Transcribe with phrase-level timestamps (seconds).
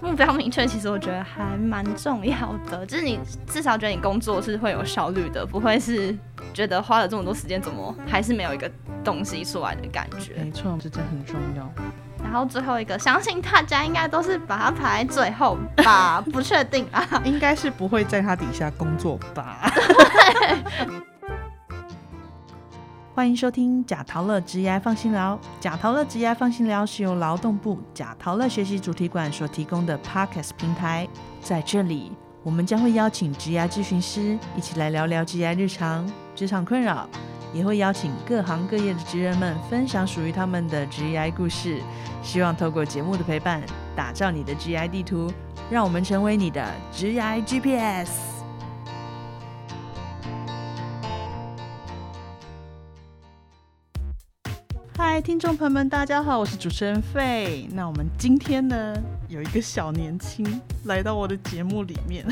[0.00, 6.16] 目标明确，其实我觉得还蛮重要的，就是你至少觉得你工作是会有效率的，不会是
[6.54, 8.70] 觉得花了这么多时间，怎么还是没有一个
[9.04, 10.34] 东西出来的感觉。
[10.42, 11.70] 没错，这真很重要。
[12.22, 16.20] 然后最后一个，相信大家应该都是把它排在最后吧？
[16.32, 19.70] 不确定啊，应该是不会在它底下工作吧？
[23.18, 25.36] 欢迎收听贾陶乐职业放心聊。
[25.58, 31.04] 贾陶乐职业放心聊是由劳动部贾陶乐学习主题馆所提供的 Podcast 平台。
[31.40, 32.12] 在这里，
[32.44, 37.08] 我们将会邀请职业咨询师一起来聊聊职业日常、职场困扰，
[37.52, 41.82] 也会邀请各行各业的职人们分享属于他们的职业故事。
[42.22, 43.60] 希望透过节目的陪伴，
[43.96, 45.28] 打造你的 GI 地图，
[45.68, 48.27] 让我们成为你的 GI GPS。
[55.20, 57.68] 听众朋友们，大家好，我是主持人费。
[57.72, 58.94] 那我们今天呢，
[59.28, 60.44] 有一个小年轻
[60.88, 62.26] 来到我的节目里面，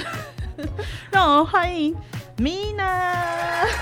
[1.12, 1.94] 让我们欢迎
[2.38, 2.82] Mina。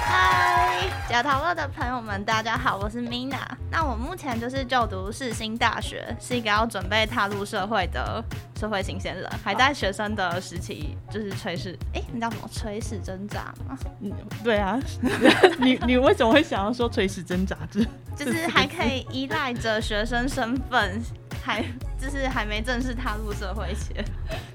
[0.05, 3.39] 嗨，假陶乐的朋友们，大家好，我是 Mina。
[3.71, 8.23] 那我目前就是就读世新大学，是一个要准备踏入社会的
[8.59, 13.79] 社会新鲜人，还在学生的时期，就是垂死，哎，你知道什么垂死挣扎吗？
[14.01, 14.77] 嗯，对啊，
[15.61, 17.57] 你你为什么会想要说垂死挣扎？
[17.71, 17.85] 这
[18.27, 21.01] 就是还可以依赖着学生身份，
[21.45, 21.63] 还
[21.97, 24.05] 就是还没正式踏入社会前，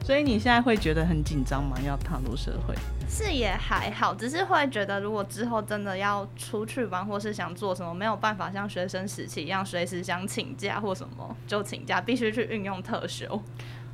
[0.09, 1.77] 所以你现在会觉得很紧张吗？
[1.85, 2.73] 要踏入社会？
[3.07, 13.39] 是也还好，只是会觉得如果之后真的要出去玩，或是想做什么，没有办法像学生时期一样随时想请假或什么就请假，必须去运用特休。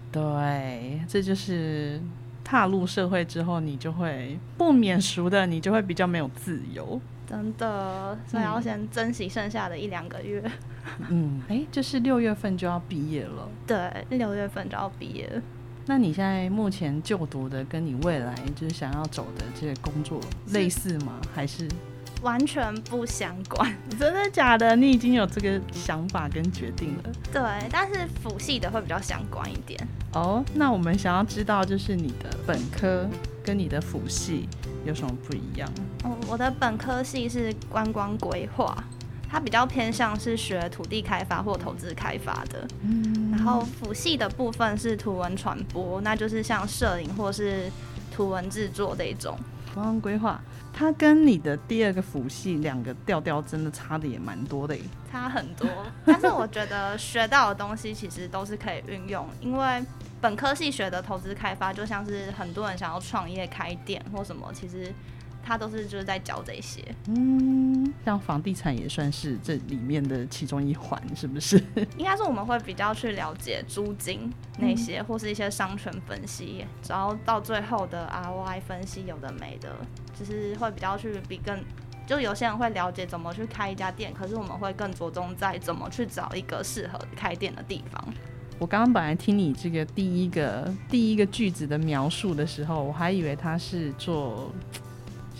[0.09, 1.99] 对，这就是
[2.45, 7.01] 踏入社会之后，你就会不免俗的，你就会比较没有自由。
[7.27, 10.41] 真的，所以要先珍惜剩下的一两个月。
[11.09, 13.49] 嗯，哎，就是六月份就要毕业了。
[13.67, 15.41] 对，六月份就要毕业。
[15.85, 21.13] 那你现在目前就读的，跟你未来就是想要走的这个工作类似吗？
[21.33, 21.67] 还是
[22.21, 23.71] 完全不相关？
[23.99, 24.75] 真的假的？
[24.75, 27.03] 你已经有这个想法跟决定了？
[27.31, 29.79] 对，但是辅系的会比较相关一点。
[30.13, 33.07] 哦，那我们想要知道，就是你的本科
[33.43, 34.47] 跟你的辅系。
[34.85, 35.67] 有什么不一样？
[36.03, 38.83] 哦，我的本科系是观光规划，
[39.35, 42.65] 它比较偏向是学土地开发或投资开发的。
[42.83, 47.69] 嗯，然后辅系的部分是图文传播，那就是像摄影或是
[48.13, 49.37] 图文制作这一种。
[49.73, 50.41] 观光规划，
[50.71, 54.73] 它跟你的第二个辅系两个调调真的差的也蛮多的。
[55.11, 55.67] 差很多，
[56.05, 59.83] 但是我觉得学到的东西其实都是可以运用，因为。
[60.21, 64.91] 本科系学的投资开发，就像是很多人想要创业开店或什么，其实
[65.45, 66.83] 他都是就是在教这些。
[67.07, 71.63] 嗯，像房地产也算是这里面的其中一环，是不是？
[71.97, 79.75] 应该是我们会比较去了解租金那些，或是一些商权分析，然后到最后的 ROI 分析，有的没的，
[80.17, 81.63] 就是会比较去比更，
[82.07, 88.03] 就有些人会了解怎么去开一家店，可是我们会更着重在怎么去找一个适合开店的地方。
[88.57, 94.49] 我刚刚本来听你这个第一个第一个句子的描述的时候，我还以为他是做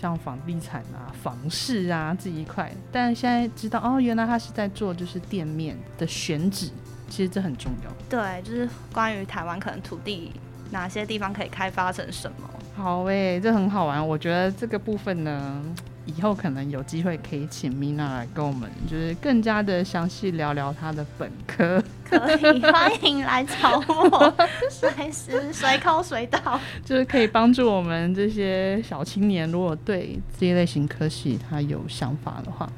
[0.06, 6.70] 像房地产啊、房市啊这一块，但现在知道哦，原来他是在做就是店面的选址，
[7.08, 7.90] 其实这很重要。
[8.08, 10.32] 对，就是关于台湾可能土地
[10.70, 12.48] 哪些地方可以开发成什么。
[12.76, 14.06] 好诶，这很好玩。
[14.06, 15.62] 我觉得这个部分呢。
[16.06, 21.82] 以后可能有机会可以请 Mina 来跟我们，就是更加的详细聊聊她的本科。
[22.08, 24.34] 可以，欢迎来找我，
[24.70, 26.60] 随时随口随到。
[26.84, 32.70] 就是可以帮助我们这些小青年，如果对这一类型科系他有想法的话，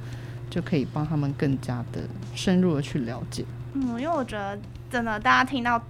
[0.48, 2.00] 就可以帮他们更加的
[2.34, 3.44] 深入的去了解。
[3.74, 4.58] 嗯，因为我觉得
[4.90, 5.80] 真的，大家听到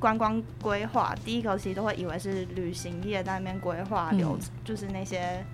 [0.00, 5.44] 观光规划，第一口其实都会以为是旅行业在那边规划流，就是那些。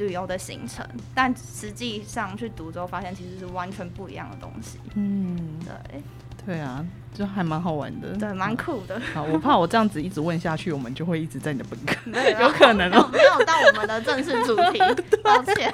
[0.00, 0.84] 旅游的行程，
[1.14, 4.78] 但实际上去读之后发现其实是完全不一样的东西。
[4.94, 6.02] 嗯，对，
[6.46, 8.98] 对啊，就还蛮好玩的，对，蛮酷的。
[9.12, 12.00] 好，我怕我这样子一直问下去，我们就会一直在你的本科，
[12.40, 14.78] 有可能哦，没有到我们的正式主题，
[15.22, 15.70] 抱歉，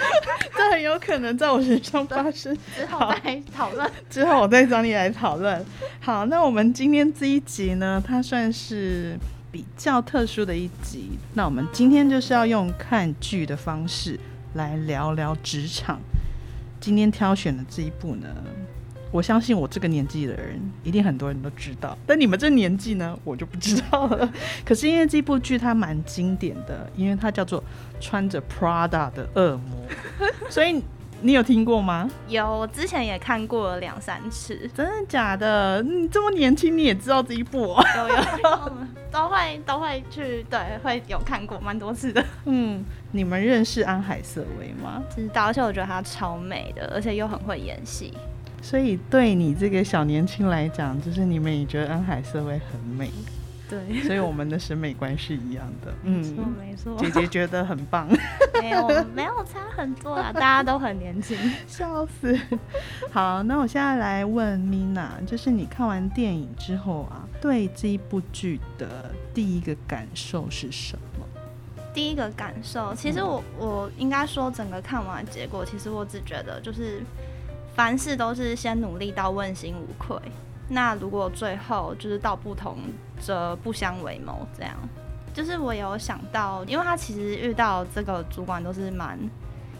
[0.56, 2.56] 这很有可能在我身上发生。
[2.74, 5.62] 之后再讨论，之后我再找你来讨论。
[6.00, 9.18] 好，那我们今天这一集呢，它算是。
[9.56, 14.20] 比较特殊的一集，那我们今天就是要用看剧的方式
[14.52, 15.98] 来聊聊职场。
[16.78, 18.28] 今天挑选的这一部呢，
[19.10, 24.30] 我相信我这个年纪的人一定很多人都知道，但你们这年纪呢，我就不知道了。
[24.62, 27.58] 可是因为这部剧它蛮经典的，因为它叫做
[27.98, 29.88] 《穿着 Prada 的恶魔》，
[30.50, 30.82] 所以
[31.22, 32.08] 你有听过吗？
[32.28, 34.70] 有，我之前也看过了两三次。
[34.74, 35.82] 真的假的？
[35.82, 37.74] 你这么年轻，你也知道这一部？
[37.96, 38.72] 有有有，
[39.10, 42.24] 都会都会去，对，会有看过蛮多次的。
[42.44, 45.02] 嗯，你们认识安海瑟薇吗？
[45.14, 48.12] 知道，而且我觉得她超美的，而且又很会演戏。
[48.62, 53.10] 所以对你这个小年轻来讲，就是你们也觉得安海瑟薇很美。
[53.68, 55.92] 对，所以我们的审美观是一样的。
[56.04, 56.22] 嗯，
[56.58, 56.96] 没错。
[56.98, 58.08] 姐姐觉得很棒。
[58.60, 61.36] 没有，没有差很多啊，大家都很年轻，
[61.66, 62.38] 笑死。
[63.10, 71.26] 好，那我现在来问 Mina，就是你看完电影之后啊，对这一部剧的第一个感受是什么？
[71.92, 77.02] 第一个感受，其实我我应该说，整个看完结果，其实我只觉得就是
[77.74, 80.16] 凡事都是先努力到问心无愧。
[80.68, 82.78] 那如果最后就是到不同
[83.18, 84.74] 则不相为谋，这样，
[85.32, 89.18] 就是我有想到，因为他其实遇到这个主管都是蛮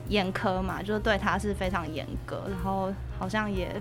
[0.09, 3.81] 严苛嘛，就是对他是非常严格，然后好像也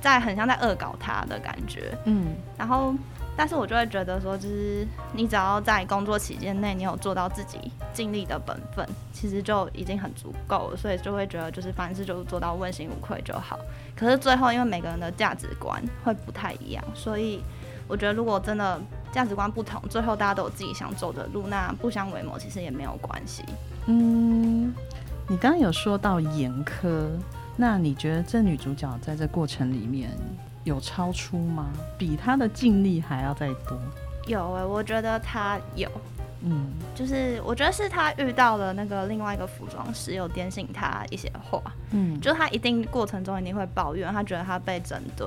[0.00, 2.94] 在很像在恶搞他的感觉，嗯，然后。
[3.36, 10.76] 但是我就会觉得说，就是你只要在工作期间内，你有做到自己尽力的本分，其实就已经很足够了。
[10.76, 13.58] 所以就会觉得，就是凡事就做到问心无愧就好。
[13.94, 17.42] 可是最后，因为每个人的价值观会不太一样，所以
[17.86, 18.80] 我觉得如果真的
[19.12, 23.44] 价值观不同，最后大家都有自己想走的路，那不相为谋其实也没有关系。
[23.84, 24.74] 嗯，
[25.28, 27.06] 你刚刚有说到严苛，
[27.54, 30.10] 那你觉得这女主角在这过程里面？
[30.66, 31.68] 有超出吗？
[31.96, 33.78] 比他的尽力还要再多？
[34.26, 35.88] 有哎，我觉得他有，
[36.42, 45.24] 嗯，就是我觉得是他遇到了那个另外一个服装师，有点醒他一些话，嗯，就他一定过程中一定会抱怨，他觉得他被针对，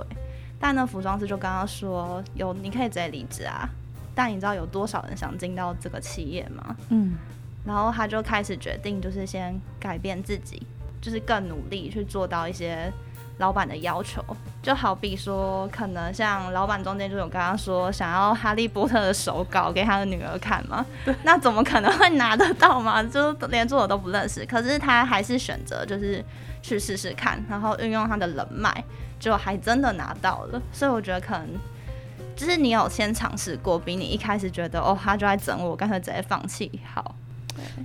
[0.60, 3.66] 但那服装师就跟他说有你可以直接离职啊，
[4.14, 6.76] 但你知道有多少人想进到这个企业吗？
[6.90, 7.16] 嗯，
[7.64, 10.62] 然后他就开始决定，就是先改变自己，
[11.00, 12.92] 就是更努力去做到一些。
[13.40, 14.24] 老板的要求，
[14.62, 20.86] 就好比说，可能像老板中间就有刚刚说，想要哈利波特的手稿给他的女儿看嘛，
[21.24, 23.02] 那怎么可能会拿得到嘛？
[23.08, 26.24] 就连作者都不认识，可是他还是选择就是
[26.62, 28.84] 去试试看，然后运用他的人脉，
[29.20, 30.62] 就还真的拿到了。
[30.74, 31.48] 所以我觉得可能
[32.36, 37.16] 就是你有先尝试过，比你一开始觉得哦，他就在整我，干脆直接放弃好。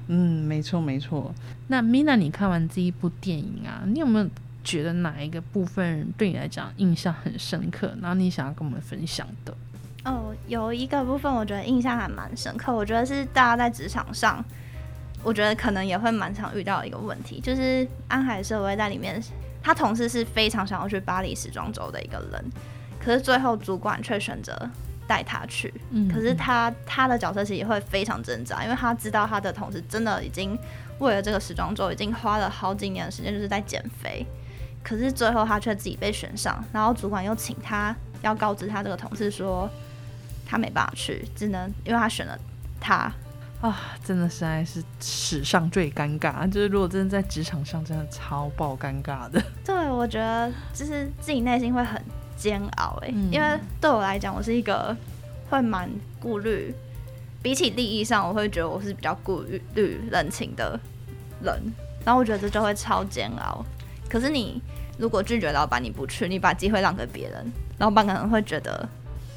[0.08, 1.32] 嗯，没错没错。
[1.68, 4.28] 那 Mina，你看完这一部电影啊，你有没有？
[4.64, 7.94] 觉得哪一个部分对你来讲印象很深刻？
[8.00, 9.54] 然后你想要跟我们分享的？
[10.04, 12.74] 哦，有一个部分我觉得印象还蛮深刻。
[12.74, 14.44] 我觉得是大家在职场上，
[15.22, 19.22] 我觉得可能也会蛮常遇到一个问题，就是安海社会在里面，
[19.62, 22.44] 他同事是非常想要去巴黎时装周的一个人，
[22.98, 24.54] 可是最后主管却选择
[25.06, 25.72] 带他去。
[25.90, 30.58] 嗯，可是他他的角色其实也会非常挣扎，因为他知道他的同事真的已经
[30.98, 34.26] 为了这个时装周已经花了好几年的时间，就是在减肥。
[34.84, 39.68] 可是最后他却自己被选上，然后主管又请他要告知他这个同事说
[40.46, 42.38] 他没办法去，只能因为他选了
[42.78, 43.10] 他
[43.62, 46.46] 啊，真的实在是史上最尴尬。
[46.50, 49.42] 就是如果真的在职场上，真的超爆尴尬的。
[49.64, 51.98] 对，我觉得就是自己内心会很
[52.36, 54.94] 煎熬哎，因为对我来讲，我是一个
[55.48, 55.90] 会蛮
[56.20, 56.74] 顾虑，
[57.40, 59.42] 比起利益上，我会觉得我是比较顾
[59.74, 60.78] 虑人情的
[61.42, 61.72] 人，
[62.04, 63.64] 然后我觉得这就会超煎熬。
[64.08, 64.60] 可是你
[64.96, 68.88] 如果拒绝老板，你不去，你把机会让给别人，老板可能会觉得，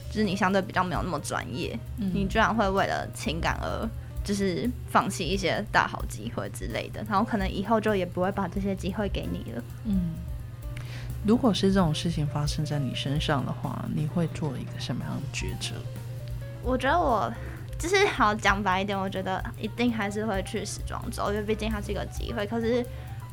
[0.09, 3.89] 就是你相对比较没有那么专业，你居然会为了情感而
[4.23, 9.63] 就是放弃一些大好机会之类的，然后可能以后就也不会把这些机会给你了。
[9.85, 10.13] 嗯，
[11.25, 15.75] 如果是这种事情发生在你身上的话，你会做一个什么样的抉择？
[16.61, 17.33] 我觉得我
[17.79, 22.45] 就是好讲白一点，我觉得一定还是会去时装周，因为毕竟它是一个机会。
[22.45, 22.85] 可是。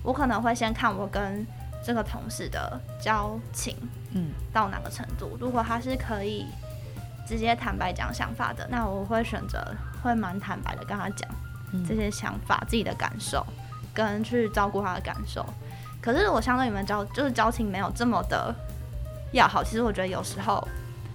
[0.05, 1.45] 我可能会先看我跟
[1.85, 3.77] 这个同事的交情，
[4.13, 5.37] 嗯，到哪个程度。
[5.41, 6.47] 如果他是可以
[7.27, 11.29] 直接坦白讲想法的，那我会选择会蛮坦白的跟他讲
[11.89, 13.45] 这些想法、自己的感受，
[13.93, 15.45] 跟去照顾他的感受。
[16.01, 18.55] 可是我相对你们交就是交情没有这么的
[19.33, 20.63] 要好，其实我觉得有时候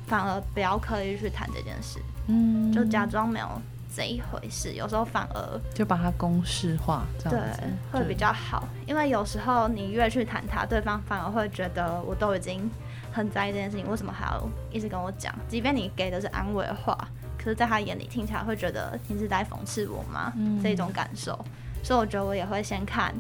[0.08, 3.48] 反而不要刻意去谈这件事，嗯，就假装没有。
[3.96, 8.68] 这一回事，有时候反而就把它公式化，这样子会比较好。
[8.86, 12.70] 因为有时候你越去谈他，对方反而会觉得我都已经
[13.12, 15.34] 很在意这件事情，为什么还要一直跟我讲？
[15.48, 16.96] 即便你给的是安慰的话，
[17.38, 20.32] 可是在他眼里听起来会觉得你是在讽刺我吗？
[20.62, 21.38] 这种感受。
[21.82, 23.14] 所以我觉得我也会先看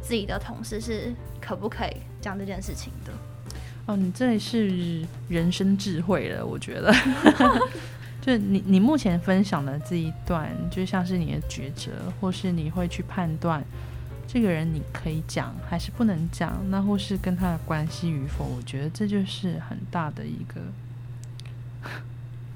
[0.00, 3.12] 自己的同事是可不可以讲这件事情的。
[3.86, 6.94] 哦，你这里是人生智慧了，我觉得。
[8.24, 13.62] 就你你目前分享的这一段，就像是你的抉择，或是你会去判断，
[14.26, 20.60] 这个人你可以讲还是不能讲，那或是跟他的关系与否，我觉得这就是很大的一个。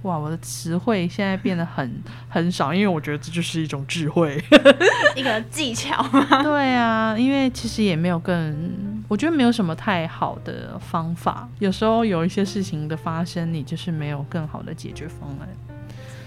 [0.02, 4.42] 哇，我的词汇现在变得很很少，因为我觉得这就是一种智慧，
[5.14, 6.42] 一个技巧吗？
[6.42, 11.48] 对啊，因为其实也没有更，我觉得没有什么太好的方法。
[11.58, 15.48] 有时候有一些事情的发生，你就是没有更好的解决方案。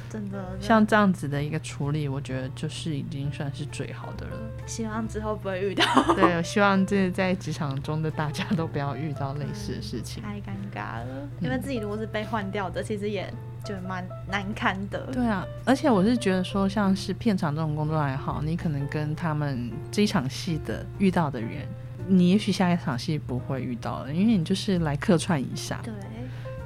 [0.09, 4.31] 真的，像这样子的一个处理，我觉得就是已经算是最好的了。
[4.65, 5.85] 希望之后不会遇到。
[6.15, 10.21] 对，我希望这在职场中的大家都不要遇到类似的事情。
[10.21, 13.33] 太尴尬了，因为自己如果是被换掉的，其实也
[13.63, 14.99] 就蛮难堪的。
[15.13, 21.65] 对啊，而且我是觉得说，像是片场这种工作还好，你可能跟他们这一场戏的遇到的人，
[22.07, 25.79] 你也许下一场戏不会遇到了，因为你就是来客串一下。
[25.83, 25.93] 对。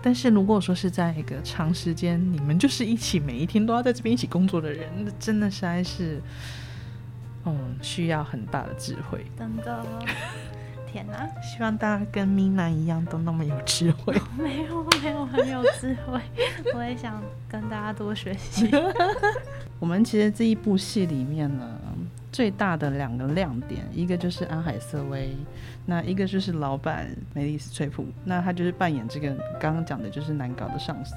[0.02, 6.22] 但是如果说是在一个长时间，你们就是一起每一天都要在这边一起工作的人，那真的实在是，
[7.44, 9.26] 嗯，需要很大的智慧。
[9.36, 9.84] 真的，
[10.86, 11.28] 天哪！
[11.42, 14.14] 希望大家跟咪娜一样都那么有智慧。
[14.38, 16.22] 没有，没有很有智慧。
[16.76, 18.70] 我也想跟大家多学习。
[19.80, 21.68] 我们其实这一部戏里面呢。
[22.36, 25.34] 最大的两个亮点，一个就是安海瑟薇，
[25.86, 31.16] 那一个就是老板梅丽斯翠普，那他就是扮演这个刚刚讲的就是难搞的上司。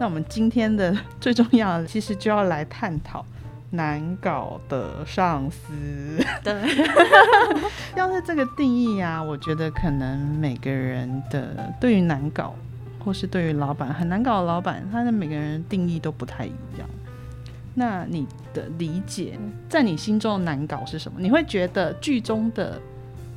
[0.00, 3.22] 那我们今天的最重要的，其实就要来探讨
[3.72, 5.68] 难搞的上司。
[6.42, 6.54] 对，
[7.94, 12.54] 要是这个定义啊，我觉得可能每个人的对于难搞，
[13.04, 16.88] 或是对于老板很难搞的老板，他的每个人定义都不太一样。
[17.74, 19.36] 那你的理解，
[19.68, 21.18] 在你心中的难搞是什么？
[21.20, 22.80] 你会觉得剧中的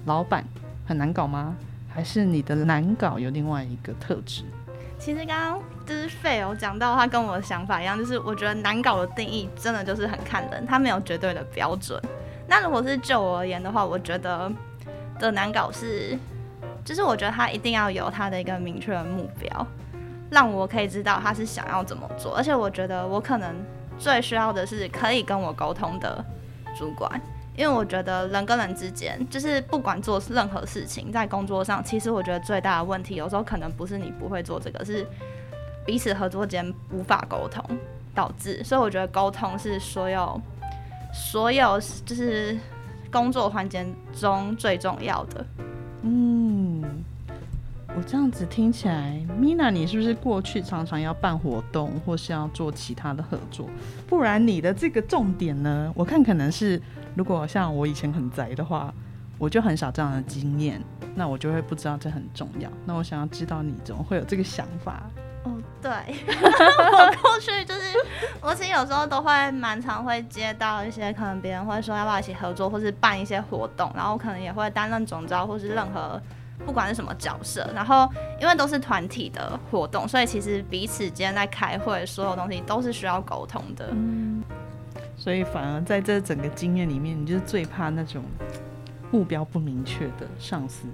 [0.06, 0.44] 老板
[0.86, 1.56] 很难搞吗？
[1.89, 4.44] 还是你的难搞有另外一个特质？
[5.00, 12.00] 其实刚刚就是费有讲到，他跟我的想法一样，就是我觉得难搞的定义真的就是很看人，他没有绝对的标准。
[12.48, 14.51] 那如果是就我而言的话，我觉得
[15.17, 16.15] 的难搞是，
[16.86, 19.67] 就是我觉得他一定要有他的一个明确的目标，
[20.29, 23.56] 让我可以知道他是想要怎么做，而且我觉得我可能。
[24.00, 26.24] 最需要的是可以跟我沟通的
[26.77, 27.20] 主管，
[27.56, 35.06] 因为我觉得人跟人之间，就是不管做任何事情，在工作上，其实我觉得最大的问题，有时候可能不是你不会做这个，是
[35.86, 37.63] 彼此合作间无法沟通
[38.13, 38.63] 导致。
[38.63, 40.39] 所以我觉得沟通是所有
[41.13, 42.58] 所有就是
[43.12, 45.46] 工作环节中最重要的。
[46.04, 46.37] 嗯。
[47.98, 53.68] 我这样子听起来，Mina，你是不是过去常常要办活动，或是要做其他的合作？
[54.06, 55.92] 不然你的这个重点呢？
[55.96, 56.80] 我看可能是，
[57.16, 58.94] 如果像我以前很宅的话，
[59.39, 60.80] 我就很少这样的经验，
[61.16, 62.70] 那我就会不知道这很重要。
[62.86, 65.01] 那我想要知道你怎么会有这个想法？
[65.42, 65.51] 哦，
[65.82, 65.89] 对，
[66.30, 67.98] 我过去就是，
[68.42, 76.22] 我其实有时候都会蛮常会接到一些可能别人会说要不要一起合作，或是办一些活动，然后可能也会担任总招，或是任何。
[76.65, 78.09] 不管是什么角色，然后
[78.41, 83.87] 因为都是团体的活动，所以其实彼此间在开会，所有东西都是需要沟通的。
[83.91, 84.43] 嗯，
[85.15, 88.23] 所以反而在这整个经验里面，你就是最怕那种
[89.11, 90.87] 目标不明确的上司。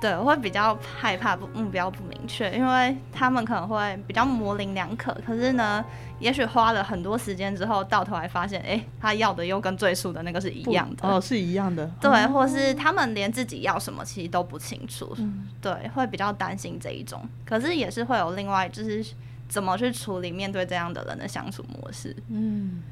[0.00, 5.14] 对，我会比较害怕不目标不明确，因为他们可能会比较模棱两可。
[5.26, 5.84] 可是呢，
[6.18, 11.06] 也许花了很多时间之后，到头来发现，哎，他要的又跟最初的那个是一样的。
[11.06, 11.86] 哦，是一样的。
[12.00, 15.14] 对，或是他们连自己要什么其实都不清楚。
[15.18, 15.46] 嗯。
[15.60, 17.22] 对，会比较担心这一种。
[17.44, 19.04] 可是也是会有另外，就是
[19.48, 22.16] 怎么去处理面对这样的人的相处模式。
[22.28, 22.82] 嗯。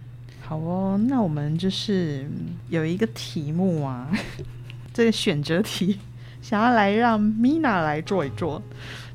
[0.42, 2.26] 好哦，那我们就是
[2.68, 4.08] 有一个题目啊，
[4.92, 5.98] 这个选择题。
[6.40, 8.62] 想要来让 Mina 来做一做，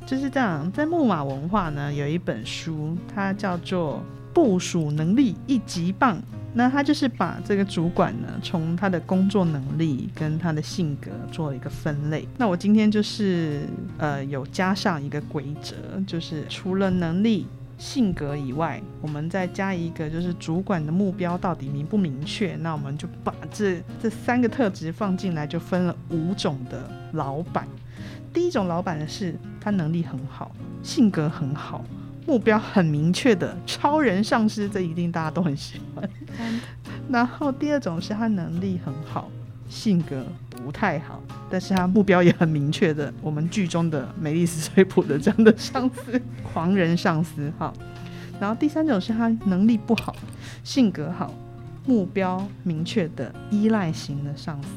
[0.06, 0.72] 就是这样。
[0.72, 4.03] 在木马文化呢，有一本书，它叫做
[4.34, 6.18] 《部署能力一级棒》。
[6.53, 12.27] 那它就是把这个主管呢，从他的工作能力跟他的性格做了一个分类。
[12.38, 13.62] 那我今天就是
[13.98, 15.75] 呃，有加上一个规则，
[16.06, 17.48] 就是除了能力。
[17.84, 22.56] 性格以外，我们再加一个，就是主管的目标到底明不明确？
[22.62, 27.68] 那我们就把这这三个特质放进来，就分了五种的老板。
[28.32, 31.84] 第一种老板呢，是他能力很好，性格很好，
[32.25, 36.10] 目标很明确的超人上司，这一定大家都很喜欢。
[37.12, 39.30] 然后第二种是他能力很好，
[39.74, 40.24] 性格
[40.63, 46.22] 不太好，但是他目标也很明确的，我们剧中的美丽斯崔普的这样的上司。
[46.53, 47.74] 狂人上司，哈，
[48.39, 50.15] 然后第三种是他能力不好，
[50.63, 51.34] 性格好，
[51.88, 54.70] 目标明确的依赖型的上司，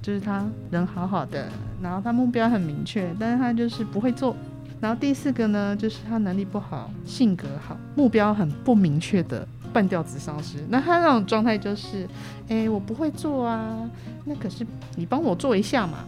[0.00, 1.48] 就是他人好好的，
[1.82, 4.36] 然后他目标很明确，但是他就是不会做。
[4.80, 9.46] 然后第四个呢，就是他能力不好，性格好，目标很不明确的。
[9.68, 10.58] 半吊子上司。
[10.68, 12.08] 那他那种状态就是，
[12.48, 13.88] 哎、我不会做啊，
[14.24, 15.98] 那可是你帮我做一下嘛，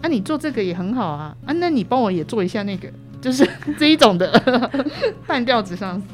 [0.00, 2.88] 啊，你做这个也很好啊，啊，那你帮我也做一下那个，
[3.20, 4.30] 就是 这一种的
[5.26, 6.06] 半吊子上司。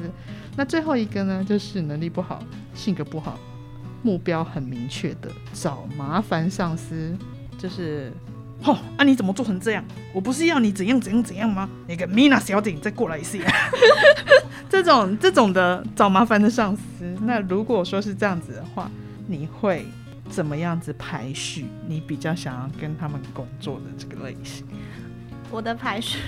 [0.56, 2.42] 那最后一个呢，就是能力不好，
[2.74, 3.38] 性格不好，
[4.02, 7.16] 目标很明确的找麻烦上司，
[7.56, 8.12] 就是。
[8.64, 9.84] 哦，啊你怎么做成这样？
[10.12, 11.68] 我不是要你怎样怎样怎样吗？
[11.86, 13.38] 那个米娜小姐，你再过来一次。
[14.68, 16.82] 这种这种的找麻烦的上司，
[17.22, 18.90] 那如果说是这样子的话，
[19.26, 19.86] 你会
[20.28, 21.66] 怎么样子排序？
[21.86, 24.66] 你比较想要跟他们工作的这个类型，
[25.50, 26.18] 我的排序，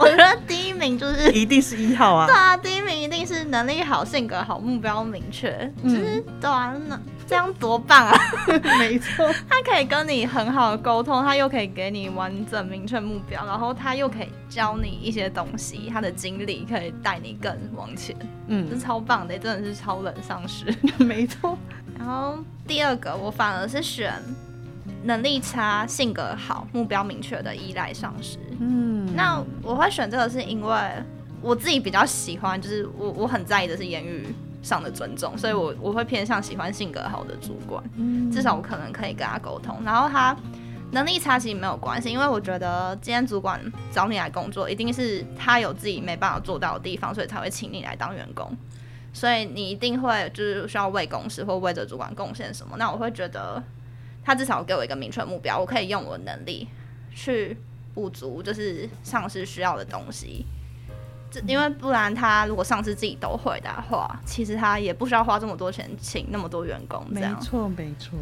[0.00, 2.34] 我觉得第一名就是 一定是一号啊对。
[2.34, 6.98] 啊，第一名一定是能力好、性格好、目标明确，就是、对啊，那
[7.32, 8.14] 这样多棒啊！
[8.78, 20.66] 没错，他可以跟你很好的沟通，他又可以给你完整明确目标，然后他又可以教你一些东西，他的经历可以带你更往前，这嗯，超棒的，真的是超人上司。
[21.02, 21.56] 没错。
[21.98, 22.36] 然后
[22.66, 24.12] 第二个，我反而是选
[25.02, 28.36] 能力差、性格好、目标明确的依赖上司。
[28.60, 30.78] 嗯，那我会选这个是因为
[31.40, 37.82] 我自己比较喜欢，就是我我很在意的是言语上的尊重，所以我我会偏向喜欢性格好的主管，
[38.30, 39.82] 至少我可能可以跟他沟通。
[39.84, 40.36] 然后他
[40.92, 48.56] 能力差其实没有关系，因为我觉得今天主管找你来工作，一定是他有自己没办法做到的地方，所以才会请你来当员工。
[49.12, 52.76] 所以你一定会就是需要为公司或为着主管贡献什么。
[52.78, 53.62] 那我会觉得
[54.24, 56.68] 他至少给我一个明确目标，我可以用我的能力
[57.14, 57.56] 去
[57.94, 60.46] 补足，就是上司需要的东西。
[61.32, 67.34] 这因为不然他如果上司自己都会的话，其实他也不需要花这么多钱请那么多员工这没。
[67.40, 68.18] 错，没错。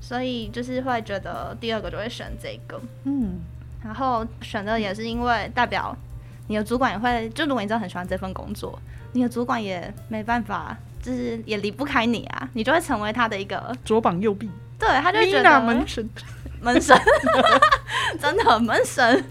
[0.00, 3.38] 所以就是会觉得第二个就会选这个，嗯，
[3.82, 5.96] 然后选的也是因为代表
[6.46, 8.78] 你的主管也会，就如果你真的很喜欢这份工作，
[9.12, 15.60] 你的主管也没办法，就是也离不开你啊，你就会成为他的一个，左膀右臂，对，他就会觉得
[16.64, 16.98] 门神。
[18.20, 19.24] 真的闷神，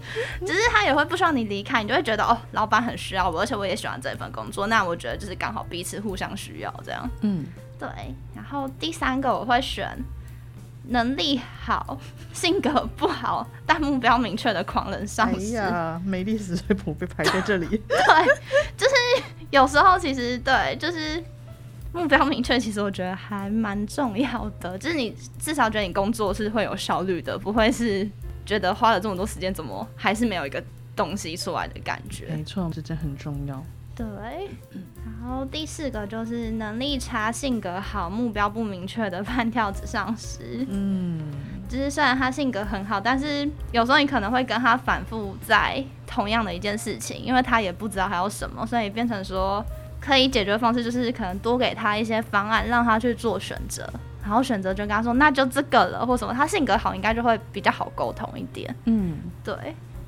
[0.46, 7.08] 只是他也会不希望你离开，你就会觉得哦，老板很需要我，而且我也喜欢这份工作，那我觉得就是刚好彼此互相需要这样。
[7.22, 7.44] 嗯，
[7.78, 7.88] 对，
[8.34, 9.96] 然后第三个我会选
[10.88, 11.98] 能力好、
[12.32, 15.54] 性格不好但目标明确的狂人上哎司。
[15.54, 17.66] 呀，美丽死水谱被排在这里。
[17.88, 18.26] 对，
[18.76, 18.94] 就是
[19.50, 21.22] 有时候其实对，就是
[21.94, 24.76] 目标明确，其实我觉得还蛮重要的。
[24.76, 28.06] 就是你至少觉得你工作是会有效率的，不会是
[28.44, 30.62] 觉得花了这么多时间，怎么还是没有一个
[30.96, 32.26] 东西出来的感觉。
[32.28, 33.64] 没错，这真很重要。
[33.96, 34.04] 对，
[35.04, 40.42] 然后第四个就是能力差、性格好、目标不明确的半跳子上司。
[40.68, 41.20] 嗯，
[41.68, 49.64] 就是虽然他性格很好，但是有时候你可能会跟他反复在同样的一件事情，因为他也不知道还有什么，所以变成说
[50.04, 53.88] 可以解决方式就是可能多给他一些方案，让他去做选择，
[54.22, 59.54] 然后选择就跟他说那就这个了或什么，他性格好应该就会比较好沟通一点，嗯，对。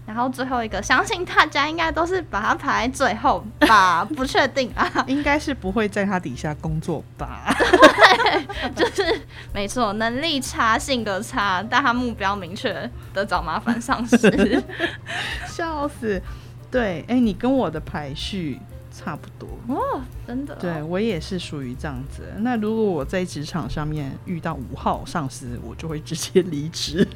[0.06, 7.52] 然后最后一个，相信大家应该都是把它排在最后吧， 不确定啊，应该是不会在他底下工作吧？
[7.56, 9.20] 对 就是
[9.52, 14.62] 没错，能力差、性格差，但他目标明确的找麻烦上司。
[15.48, 16.22] 笑死。
[16.70, 18.61] 对，哎、你跟我的排序
[18.96, 19.48] 差不多。
[19.68, 22.22] 哦，真的、对，我也是属于这样子。
[22.38, 27.06] 那如果我在职场上面遇到五号上司，我就会直接离职。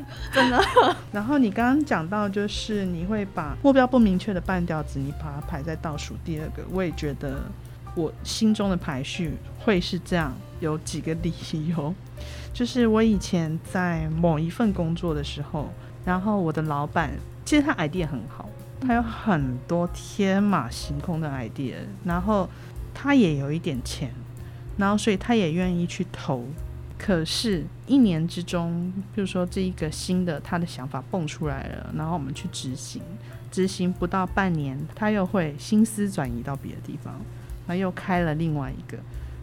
[0.32, 0.62] 真的，
[1.12, 6.62] 然后你刚刚讲到，就是你会把目标不明确的半吊子，你把它排在倒数第二个。
[6.70, 7.42] 我也觉得
[7.94, 11.32] 我心中的排序会是这样，有几个理
[11.68, 11.92] 由，
[12.52, 15.68] 就是我以前在某一份工作的时候，
[16.04, 17.10] 然后我的老板
[17.44, 18.48] 其实他 idea 很好，
[18.80, 22.48] 他有很多天马行空的 idea，然后
[22.94, 24.10] 他也有一点钱，
[24.76, 26.44] 然后所以他也愿意去投。
[26.98, 33.00] 可是，一年之中，比如说这一个新的他的想法蹦出来了，然后我们去执行，
[33.50, 37.14] 执行不到半年，他又会心思转移到别的地方，
[37.66, 38.98] 然后又开了另外一个。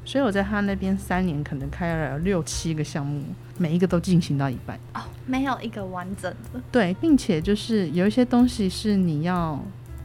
[0.08, 3.22] 所以我在他那边三年，可能开了六七个项目，
[3.58, 4.80] 每一个都进行到一半。
[4.93, 9.62] 哦，没有一个完整的，对，并且就是有一些东西是你要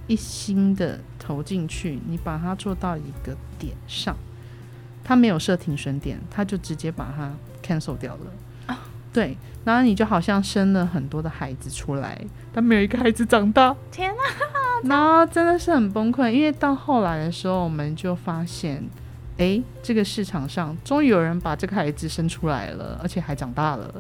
[0.08, 4.16] 一心的投进去，你把它做到一个点上，
[5.04, 7.32] 他没有设停损点，他就直接把它
[7.64, 8.76] cancel 掉了。
[9.12, 12.20] 对，然后你就好像生了很多的孩子出来，
[12.52, 16.30] 但没有一个孩子长大，天哪、然后真的是很崩溃。
[16.30, 18.82] 因为到后来的时候，我们就发现，
[19.42, 23.92] 诶，这个市场上终于有人把这个孩子生出来了，而且还长大了。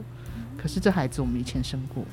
[0.56, 2.04] 可是这孩子我们以前生过，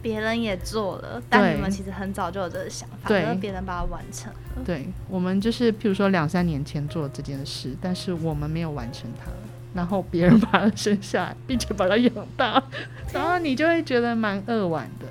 [0.00, 4.62] 别人也做了，但对你们其实很早就有这个想法，对可是别人把它完成了。
[4.64, 9.32] 对我们就是，譬如说两三年前做这件事，但是我们没有完成它，
[9.74, 12.62] 然后别人把它生下来，并且把它养大，
[13.12, 15.06] 然后你就会觉得蛮扼腕的。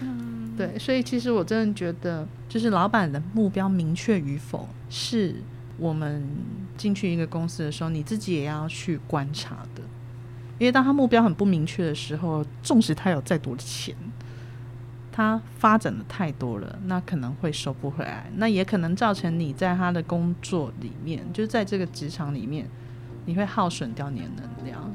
[0.00, 5.36] 嗯，对，所以其实我真的觉得，就是老板的目标明确与否，是
[5.80, 6.22] 我们
[6.76, 9.82] 进去一个公司的时候，你自己也要去观察的。
[10.58, 13.96] 因为当他目标很不明确的时候，纵使他有再多的钱，
[15.10, 22.68] 他发展的太多了，那可能会收不回来，那也可能造成你在他的工作里面，就是在这个职场里面，
[23.24, 24.92] 你会耗损掉你的能量。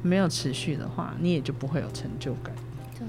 [0.00, 2.54] 没有持续的话，你也就不会有成就感。
[2.96, 3.04] 对，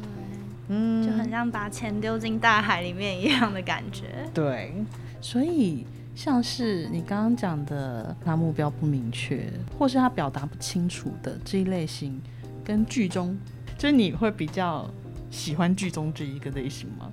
[0.69, 4.27] 嗯，就很像把钱丢进大海里面一样的感觉。
[4.33, 4.73] 对，
[5.21, 5.85] 所以
[6.19, 12.21] 像是你刚刚讲的，他目标不明确，或是他表达不清楚的这一类型，
[12.61, 13.39] 跟剧中，
[13.77, 14.85] 就是你会比较
[15.31, 17.09] 喜欢剧中这一个类型吗？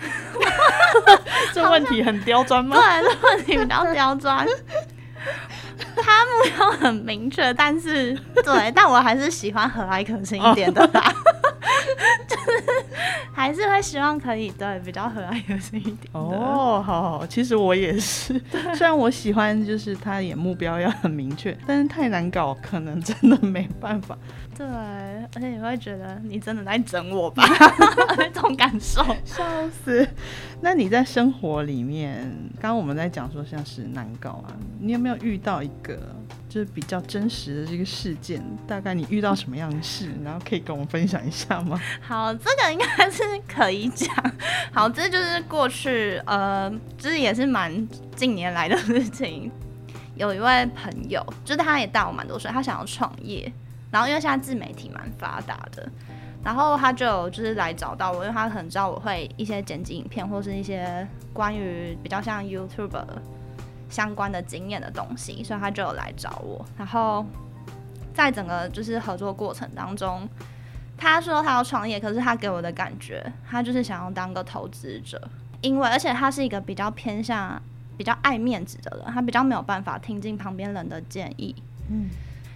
[1.52, 2.74] 这问题很刁钻吗？
[2.74, 4.46] 对，这问题比较刁钻。
[5.96, 8.12] 他目标很明确，但是
[8.44, 11.00] 对，但我还是喜欢和蔼可亲一点的吧，
[12.28, 12.84] 就是
[13.32, 16.18] 还是会希望可以对比较和蔼可亲一点的。
[16.18, 18.40] 哦，好好，其实我也是，
[18.74, 24.16] 虽然我喜欢，就是他也目标要很明确，但是太难搞，可能真的没办法。
[24.58, 27.44] 对，而且你会觉得你真的在整我吧，
[28.18, 29.04] 那种感受。
[29.24, 30.04] 笑死！
[30.60, 35.96] 那你在生活里面，刚刚我们在讲说像是难搞啊，你有没有遇到一个
[36.48, 38.42] 就是比较真实的这个事件？
[38.66, 41.80] 大概你遇到什么样的事，然后可以跟我们分享一下吗？
[42.02, 44.12] 好，这个应该是可以讲。
[44.72, 46.68] 好，这就是过去呃，
[46.98, 49.48] 就是也是蛮近年来的事情。
[50.16, 53.52] 有一位朋友，就是他也大我蛮多岁，他想要创业，
[53.90, 55.88] 然后因为现在自媒体蛮发达的，
[56.44, 63.02] 然后他就有就是来找到我，因为他可能知道我会一些剪辑影片或是一些关于比较像 YouTube
[63.88, 66.64] 相关的经验的东西，所以他就有来找我。
[66.76, 67.24] 然后
[68.12, 70.28] 在整个就是合作过程当中，
[70.96, 75.20] 他说他要创业，可是他给我的感觉，他就是想要当个投资者，
[75.60, 77.60] 因为而且他是一个比较偏向
[77.96, 81.54] 比较爱面子的人，他比较没有办法听进旁边人的建议。
[81.88, 82.10] 嗯，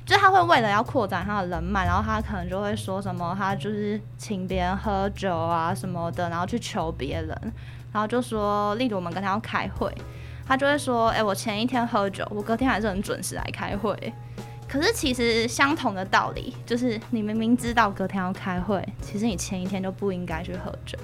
[0.05, 7.29] 就是他会为了要扩展他的人脉，然后他可能就会说什么，他就是请别人喝酒啊什么的，然后去求别人，
[7.93, 9.93] 然后就说，例如我们跟他要开会，
[10.47, 14.12] 他就会说，哎、我前一天喝酒，我隔天还是很准时来开会。
[14.69, 20.99] 可是其实相同的道理，就是你明明知道隔天要开会，其实你前一天就不应该去喝酒。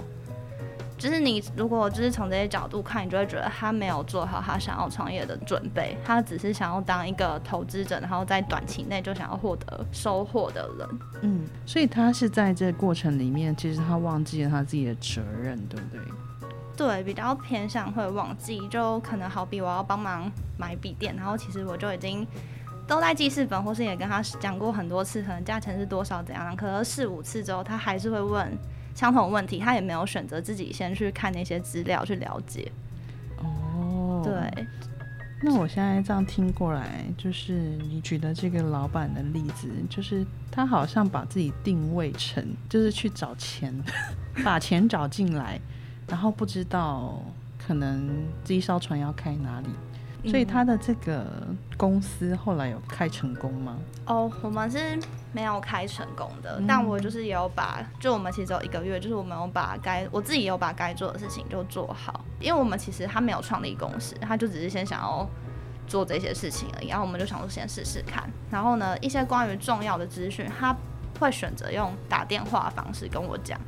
[0.99, 10.89] 就是你如果就是从这些角度看，你就会觉得他没有做好他想要创业的准备，他只是想要当一个投资者，然后在短期内就想要获得收获的人。
[11.23, 16.01] 嗯，所以他是在这个过程里面，其实他忘记了他自己的责任，对不对？
[16.77, 22.27] 对，比较偏向会忘记，就可能好比我要帮忙买笔电，然后其实我就已经
[22.87, 28.57] 都在记事本，或是也跟他讲过很多次，可能价钱是多少怎样，可能四五次之后，他还是会问
[28.99, 32.69] 相同问题，他也没有选择自己先去看那些资料去了解。
[33.37, 34.67] 哦，对，
[35.41, 43.73] 那我现在这样听过来，就是你举的这个老板的例子，就是他好像把自己定位成就是去找钱，
[44.45, 45.61] 把钱找进来，
[46.09, 47.23] 然后不知道
[47.57, 48.11] 可能
[48.45, 49.69] 这一艘船要开哪里，
[50.25, 51.25] 所以他的这个
[51.77, 53.77] 公司后来有开成功吗？
[54.07, 54.99] 哦，我们是
[55.33, 56.67] 没有开成功的，嗯。
[56.67, 65.29] 但我就是有把，就我们其实有一个月，就是我们有把该我自己有把该做的事情就做好，因为我们其实他没有创立公司，他就只是先想要
[65.87, 70.77] 做这些事情而已，然后我们就想说先试试看，然后呢，一些关于重要的资讯，他
[71.21, 73.59] 会选择用打电话的方式跟我讲，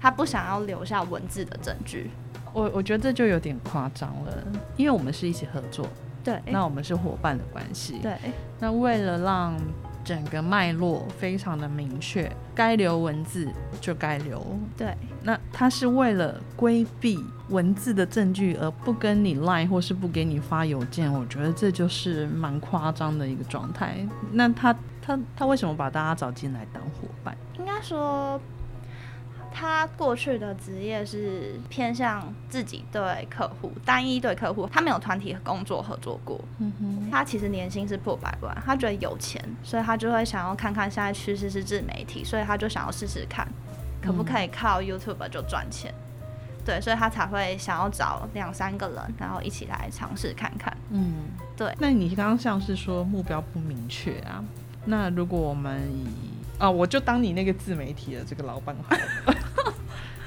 [0.00, 2.10] 他不想要留下文字的证据，
[2.52, 4.32] 我我觉得这就有点夸张了，
[4.76, 5.86] 因为我们是一起合作，
[6.22, 8.16] 对，那我们是伙伴的关系，对，
[8.58, 9.56] 那为了让
[10.02, 13.48] 整个脉络非常的明确，该留文字
[13.80, 14.44] 就该留。
[14.76, 17.18] 对，那他是为了规避
[17.50, 23.96] 文字的证据而不跟你 line 或是不给你发邮件，我觉得这就是蛮夸张的一个状态。
[24.32, 27.36] 那他他他为什么把大家找进来当伙伴？
[27.58, 28.40] 应该说，
[29.52, 36.40] 他过去的职业是偏向自己对客户，单一对客户，他没有团体工作合作过。
[36.58, 43.46] 嗯哼，他其实年薪是破百万，他觉得有钱，所以他就会想要看看现在趋势是自媒体，所以他就想要试试看，
[44.00, 45.92] 可不可以靠 YouTube 就赚钱。
[46.64, 50.74] 对，所以他才会想要找两三个人，然后一起来尝试看看。
[50.90, 51.24] 嗯，
[51.56, 51.74] 对。
[51.78, 54.44] 那你刚刚像是说目标不明确啊？
[54.84, 56.06] 那如果我们以
[56.58, 59.34] 啊，我就当你那个自媒体的这个老板好了。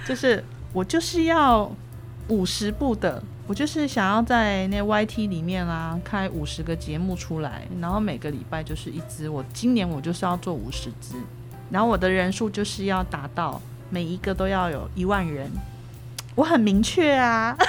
[0.05, 1.71] 就是我就是要
[2.27, 9.29] 五十部的，我就是想要在那 YT 里面啊开五十个节目出来，然后每个礼拜就是一支。
[9.29, 11.15] 我今年我就是要做五十支，
[11.69, 15.49] 然后我的人数就是要达到每一个都要有一万人，
[16.35, 17.55] 我很明确啊。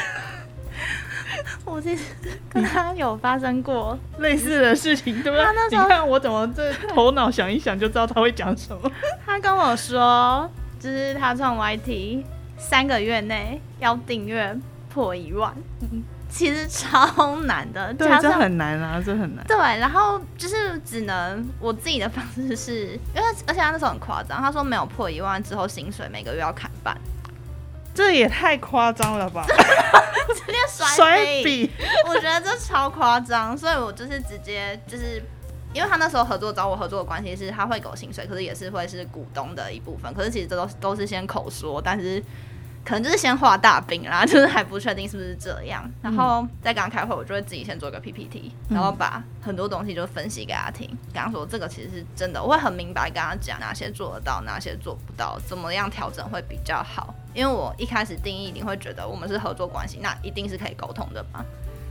[1.65, 2.05] 我其实
[2.49, 5.47] 跟他有发生过 类似的事情，对不对？
[5.71, 8.91] 你看我怎么这头脑想一想就知道他会讲什么。
[9.27, 10.49] 他跟我说，
[10.85, 12.23] 就是他创 YT
[12.59, 14.55] 三个月内要订阅
[14.93, 15.51] 破一万，
[16.29, 17.95] 其实超难的。
[17.95, 19.43] 对，这很难啊，这很难。
[19.47, 26.95] 对，然后就是只能我自己的方式是，因为而且他那时候很夸张，他说没有破一万之后薪水每个月要砍半。
[27.95, 29.47] 这也太夸张了吧！
[30.35, 31.71] 直接甩笔，
[32.07, 35.23] 我觉得这超夸张，所以我就是直接就是，
[35.75, 42.23] 因为他那时候合作找我合作的关系是，他会给我薪水，可是也是会是股东的一部分，可是其实这都都是先口说，但是。
[42.87, 45.91] 可能就是先画大饼啦，就是还不确定是不是这样。
[46.03, 57.15] 然后在刚刚开会，我就会自己先做个 PPT，然后把很多东西就分析给他听，跟他说这个其实是真的，我会很明白跟他讲哪些做得到，哪些做不到，怎么样调整会比较好。
[57.33, 61.43] 因为我一开始定义一定会觉得我们是合作关系，那一定是可以沟通的嘛，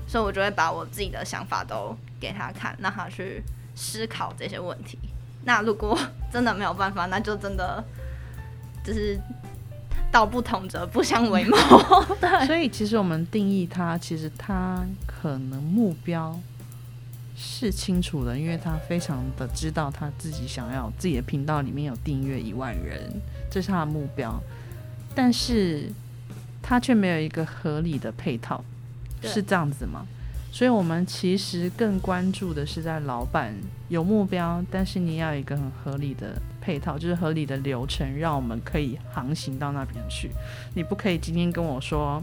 [0.07, 3.43] 所以我就会把我自己的想法都给他看，让他去
[3.75, 4.97] 思考这些问题。
[5.45, 5.97] 那如果
[6.31, 7.83] 真的没有办法，那就真的
[8.83, 9.19] 就是。
[10.11, 11.57] 道不同则不相为谋。
[12.21, 16.39] 对，所以其实我们定义他，其实他可能目标
[17.35, 23.11] 是清楚的，因为他非常的知道他自己想要自己的频道里面有订阅一万人，
[23.49, 24.39] 这是他的目标，
[25.15, 25.91] 但是
[26.61, 28.63] 他却没有一个合理的配套，
[29.23, 30.05] 是这样子吗？
[30.53, 33.55] 所以我们其实更关注的是在老板
[33.89, 40.29] 有目标，但是你要有一个很合理的配套，就是合理的流程，让我们可以航行到那边去。
[40.75, 42.21] 你不可以今天跟我说，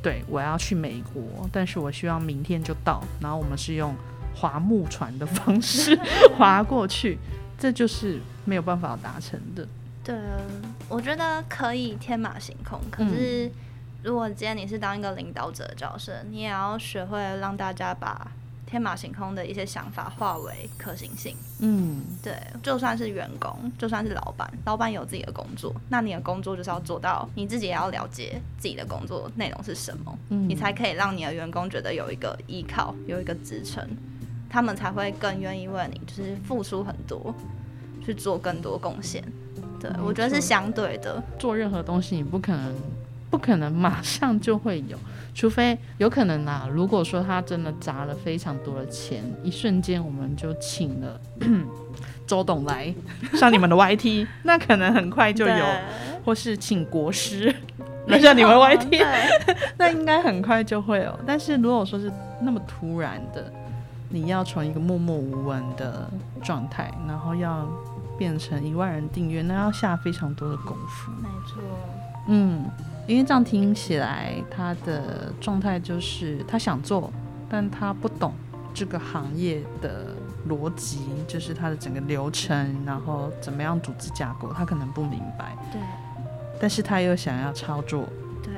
[0.00, 3.92] 对我要去美国，但是我希望明天就到，然后我们是用
[4.32, 5.98] 划木船的方式
[6.38, 7.18] 划过去，
[7.58, 9.66] 这就是没有办法达成的。
[10.04, 10.14] 对，
[10.88, 13.50] 我觉得可以天马行空，可是。
[14.02, 18.30] 如果今天你是当一个领导者的角色，你也要学会让大家把
[18.64, 21.36] 天马行空的一些想法化为可行性。
[21.60, 33.84] 嗯，对，就算是员工，就算是老板，老板有自己的工作，那你的工作就是要做到你自己也要了解自己的工作内容是什么，你才可以让你的员工觉得有一个依靠，有一个支撑，
[34.48, 37.34] 他们才会更愿意为你就是付出很多，
[38.04, 39.24] 去做更多贡献。
[39.80, 42.74] 对我觉得是相对的，做任何东西你不可能。
[43.28, 44.96] 不可能马上就会有，
[45.34, 46.68] 除非有可能啊。
[46.70, 51.20] 如果说他真的砸了非常多的钱，一瞬间我们就请了
[52.26, 52.94] 周董来
[53.34, 55.64] 上你们的 YT， 那可能很快就有，
[56.24, 57.54] 或是请国师
[58.06, 59.04] 来上你们 YT，
[59.76, 61.18] 那应该很快就会有。
[61.26, 62.10] 但是如果说是
[62.40, 63.52] 那么突然的，
[64.08, 66.08] 你要从一个默默无闻的
[66.42, 67.66] 状态，然后要
[68.16, 71.10] 变成一万人订阅，那要下非常多的功夫。
[71.20, 71.60] 没错，
[72.28, 72.64] 嗯。
[73.06, 77.12] 因为这样听起来，他的状态就是他想做，
[77.48, 78.32] 但他不懂
[78.74, 80.06] 这个行业的
[80.48, 85.56] 逻辑，就是他的整个流程，然后怎么样组织架构，他可能不明白。
[85.72, 85.80] 对。
[86.60, 88.08] 但是他又想要操作。
[88.42, 88.54] 对。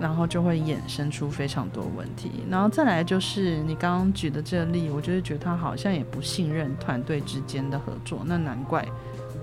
[0.00, 2.44] 然后就会衍生出非常多问题。
[2.48, 8.86] 然后再来就是你刚刚举的这个例，我就是觉得他好像也不信任团队之间的合作，那难怪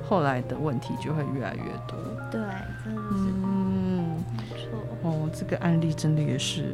[0.07, 1.95] 后来的问题就会越来越多。
[2.31, 2.41] 对。
[5.08, 6.74] 哦，这个案例真的也是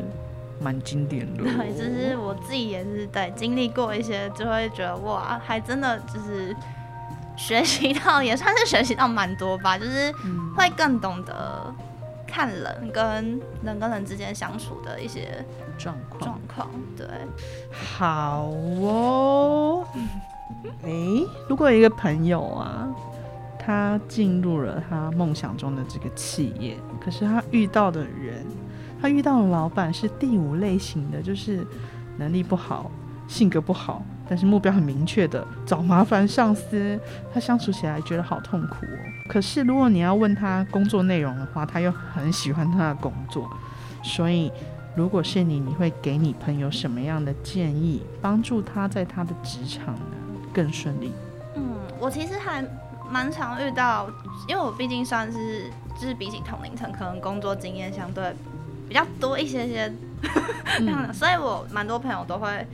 [0.60, 1.43] 蛮经典的。
[1.46, 6.56] 对，就是我自己也是对经历过一些，就会觉得哇，还真的就是
[7.38, 9.78] 学习到，也算是学习到蛮多吧。
[9.80, 10.12] 就是
[10.58, 11.74] 会更懂得
[12.28, 15.46] 看人跟人跟人之间相处的一些
[15.78, 16.22] 状况。
[16.22, 17.08] 状况对，
[17.72, 18.46] 好
[18.82, 19.86] 哦。
[20.84, 20.89] 哎，
[21.48, 22.89] 如果有一个朋友啊。
[23.65, 28.45] 他进入了他梦想中的这个企业，可是他遇到的人，
[29.02, 31.65] 他遇到的老板是第五类型的，就是
[32.17, 32.91] 能力不好、
[33.28, 36.99] 性格不好，但是目标很明确的找麻烦上司，
[37.34, 38.99] 他相处起来觉得好痛苦哦。
[39.30, 43.49] 可是如果你要问他工作内容的话，他又很喜欢他的工作。
[44.04, 44.52] 所以，
[44.93, 50.02] 如果是你，你会给你朋友什么样的建议，帮助他在他的职场呢
[50.54, 51.13] 更顺利？
[51.56, 51.63] 嗯，
[51.97, 52.62] 我其实还。
[53.13, 54.10] 蛮常遇到，
[54.47, 55.69] 因为我毕竟算是
[56.02, 58.34] 就是比起同龄层，可能工作经验相对
[58.89, 59.93] 比较多一些些，
[61.13, 62.65] 所以，我蛮多朋友都会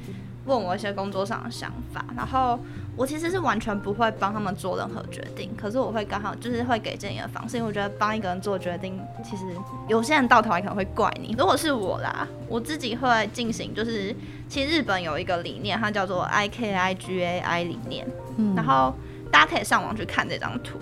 [0.45, 2.57] 问我一些工作上的想法，然后
[2.95, 9.43] 我其实是完全不会帮他们做任何决定，可是我会刚好就是会给建议的方式，因为我觉得帮一个人做决定，其实
[9.89, 11.35] 有些人到头来可能会怪你。
[11.37, 14.15] 如果是我啦，我自己会进行，就是
[14.47, 18.93] 其实日本有一个理念，它叫做 I K I G A I 理念，嗯然后
[19.31, 20.79] 大家可以上网去看这张图，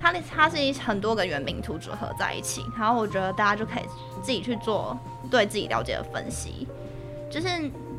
[0.00, 3.82] 它它是一很多个原名图组合在一起，然后我觉得大家就可以
[4.22, 4.98] 自己去做
[5.30, 6.66] 对自己了解的分析，
[7.30, 7.48] 就是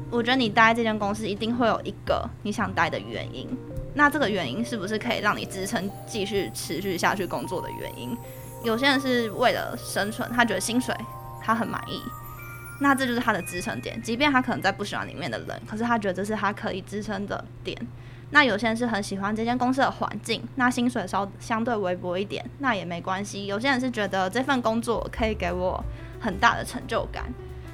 [0.10, 3.48] 我觉得你待这间公司一定会有一个你想待的原因，
[3.94, 8.18] 那这个原因是不是可以让你支撑继续持续下去工作的原因？
[8.64, 10.96] 有些人是为了生存，他觉得薪水
[11.42, 12.02] 他很满意，
[12.80, 14.02] 那这就是他的支撑点。
[14.02, 17.78] 即便他可能在不喜欢里面的人，可是他觉得这是他可以支撑的点。
[18.30, 23.46] 那有些人是很喜欢这间公司的环境，那薪水稍相对微薄一点，那也没关系。
[23.46, 25.84] 有些人是觉得这份工作可以给我
[26.20, 27.26] 很大的成就感，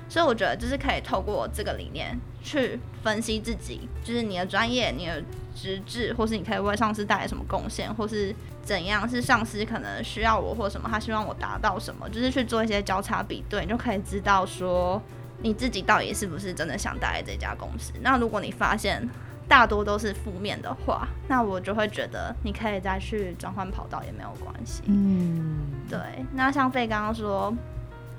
[0.08, 5.24] 所以我觉得就是可以透过这个理念去分析自己，就是你的专业、你的
[5.56, 15.02] 职志，或是你可以为上司带来什么贡献，或是怎样是上司可能需要我或什么，他希望我达到什么，就是去做一些交叉比对，你就可以知道说
[15.42, 17.92] 你自己到底是不是真的想待在这家公司。
[18.02, 19.10] 那如果你发现
[19.48, 24.82] 大多都是负面的话，那我就会觉得你可以再去转换跑道也没有关系。
[24.86, 26.00] 嗯，对，
[26.34, 27.54] 那像费刚刚说，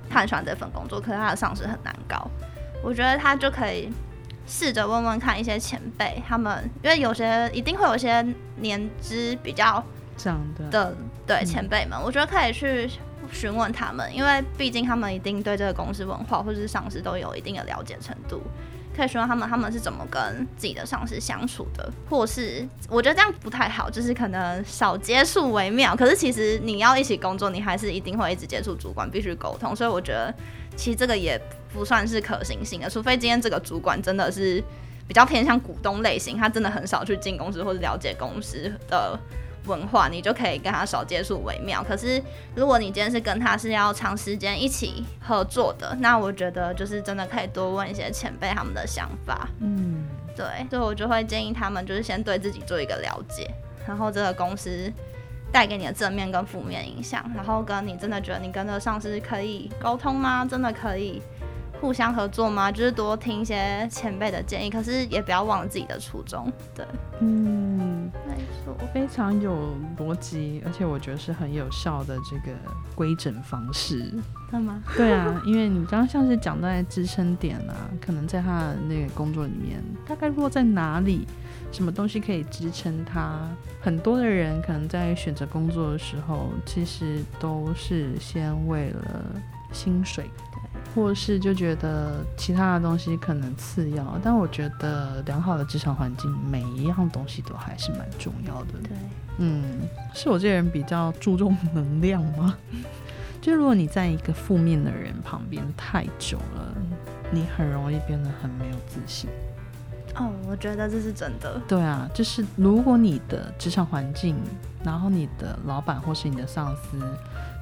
[0.09, 2.31] 他很喜欢这份工作，可是他的上司很难搞。
[2.83, 3.91] 我觉得他就可以
[4.47, 8.25] 试着问问看一些前辈，他们因为有些一定会有些
[8.57, 9.83] 年资比较
[10.17, 12.89] 长的，的对嗯前辈们，我觉得可以去
[13.33, 18.43] 询问他们，因为毕竟他们一定对这个公司文化或者是上司都有一定的了解程度。
[18.97, 25.97] 可以询问他们，他们是怎么跟自己的上司相处的，或是我觉得这样不太好，就是可能少接触为妙。
[25.97, 29.75] 可是其实你要一起工作，你还是一定会一直接触主管，必须沟通。
[29.75, 30.33] 所以我觉得
[30.77, 31.41] 其实这个也
[31.73, 34.63] 不算是可行性的，除非今天这个主管真的是
[35.09, 39.19] 比较偏向股东类型，他真的很少去进公司或者了解公司的
[39.67, 41.83] 文化，你就可以跟他少接触为妙。
[41.83, 42.23] 可是
[42.55, 49.49] 如果你今天是跟他是要长时间一起合作的，那我觉得就是真的可以多问一些前辈他们的想法。
[49.61, 50.05] 嗯，
[50.37, 53.51] 对，所以我就会建议他们就是先对自己做一个了解，
[53.87, 54.93] 然后这个公司
[55.53, 60.45] 带给你的正面跟负面影响，然后跟你真的觉得你跟着上司可以沟通吗？
[60.45, 61.23] 真的可以
[61.85, 62.73] 互相合作吗？
[62.73, 66.51] 就是多听一些前辈的建议，可是也不要忘了自己的初衷。
[66.75, 66.87] 对，
[67.21, 68.75] 嗯，没错。
[68.95, 72.57] 非常有逻辑，而且我觉得是很有效的这个
[72.95, 73.99] 规整方式。
[74.51, 74.83] 真的吗？
[74.97, 81.29] 对啊，因为你刚刚像是讲到支撑点啊，可能在他的那个工作里面，大概落在哪里，
[81.71, 83.47] 什么东西可以支撑他？
[83.83, 89.23] 很多的人可能在选择工作的时候，其实都是先为了
[89.71, 90.31] 薪水，
[90.95, 94.19] 或是就觉得其他的东西可能次要。
[94.23, 98.73] 但我觉得良好的职场环境，每一样东西都还是蛮重要的。
[98.83, 98.97] 对，
[99.39, 102.57] 嗯，是我这个人比较注重能量吗？
[103.43, 106.75] 就如果你在一个负面的人旁边太久了，
[107.31, 109.29] 你很容易变得很没有自信。
[110.17, 111.61] 哦，我觉得这是真的。
[111.69, 114.37] 对啊，就是如果你的职场环境，
[114.85, 116.99] 然后你的老板或是你的上司，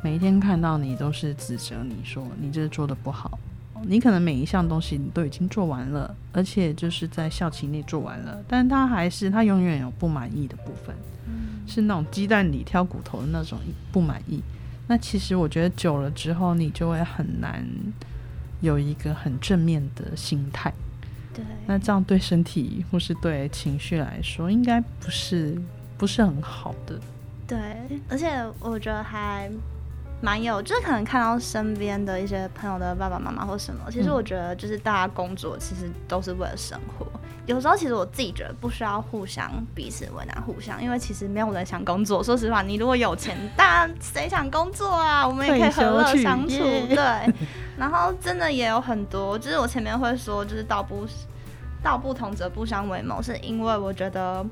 [0.02, 3.38] 每一天看到你都是指责你说你这做的不好，
[3.84, 10.94] 你可能每一项东西你都已经做完了，而且就是在校期内做完了，但他还是他永远有不满意的部分，
[11.68, 13.58] 是那种鸡蛋里挑骨头的那种
[13.92, 14.42] 不满意。
[14.88, 17.64] 那其实我觉得久了之后，你就会很难
[18.60, 20.72] 有一个很正面的心态。
[21.32, 25.56] 对，那这样对身体或是对情绪来说，应该不是
[25.96, 26.98] 不是很好的。
[27.46, 27.58] 对，
[28.08, 29.50] 而且我觉得还
[30.22, 37.04] 蛮有，就是可能看到身边的一些朋友的爸爸妈妈或什么，其实嗯我觉得就是大家工作其实都是为了生活。
[37.44, 42.22] 有时候其实我自己觉得不需要互相彼此为难互相，因为其实没有人想工作。
[42.22, 45.26] 说实话，你如果有钱，当然谁想工作啊？
[45.26, 47.34] 我们也可以和乐相处， 对。
[47.76, 51.04] 然后真的也有很多，就是我前面会说，就是道不
[51.82, 54.46] 道不同则不相为谋，是因为我觉得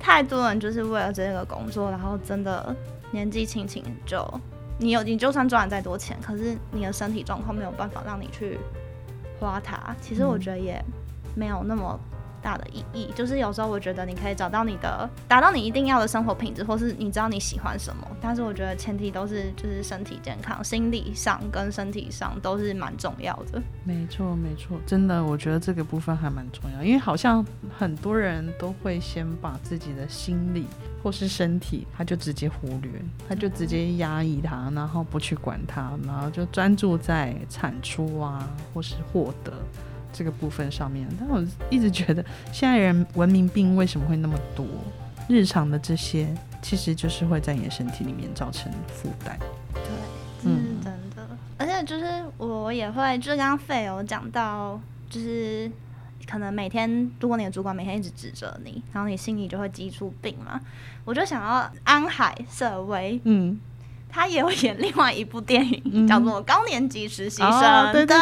[0.00, 2.74] 太多人就是为了这个工作，然后真的
[3.10, 4.26] 年纪轻轻就
[4.78, 8.58] 你有你就算赚了再多钱，可是你的身体状况没有办法让你去
[9.38, 9.94] 花它。
[10.00, 10.82] 其实我觉得也
[11.34, 11.98] 没有那么
[12.44, 13.10] 大的意义。
[13.14, 18.06] 就是有时候我觉得你可以找到你的达到你一定要的生活品质，或是你知道你喜欢什么。
[18.20, 23.62] 但是我觉得前提都是就是身体健康，心理上跟身体上都是蛮重要的。
[23.84, 27.44] 没错，没错，真的，我觉得这个部分还蛮重要，因为好像
[27.78, 30.66] 很多人都会先把自己的心理
[31.02, 32.90] 或是身体，他就直接忽略，
[33.28, 39.52] 他就直接压抑它，然后不去管它，然后就专注在产出啊，或是获得。
[40.14, 44.64] 这个部分上面，但我一直觉得现在人文明病为什么会那么多？
[45.28, 46.28] 日常的这些
[46.62, 49.38] 其实就是会在你的身体里面造成负担。
[49.72, 49.82] 对，
[50.44, 51.26] 嗯，真的。
[51.58, 54.78] 而且就是我也会，就是刚刚费有讲到，
[55.10, 55.70] 就是
[56.30, 60.60] 可能每天，如果你的主管每天一直指责你，然后你心里就会积出病嘛。
[61.04, 63.58] 我就想要安海瑟薇，嗯。
[64.14, 67.50] 他也有演另外一部电影，叫做《高年级实习生》。
[67.92, 68.16] 对对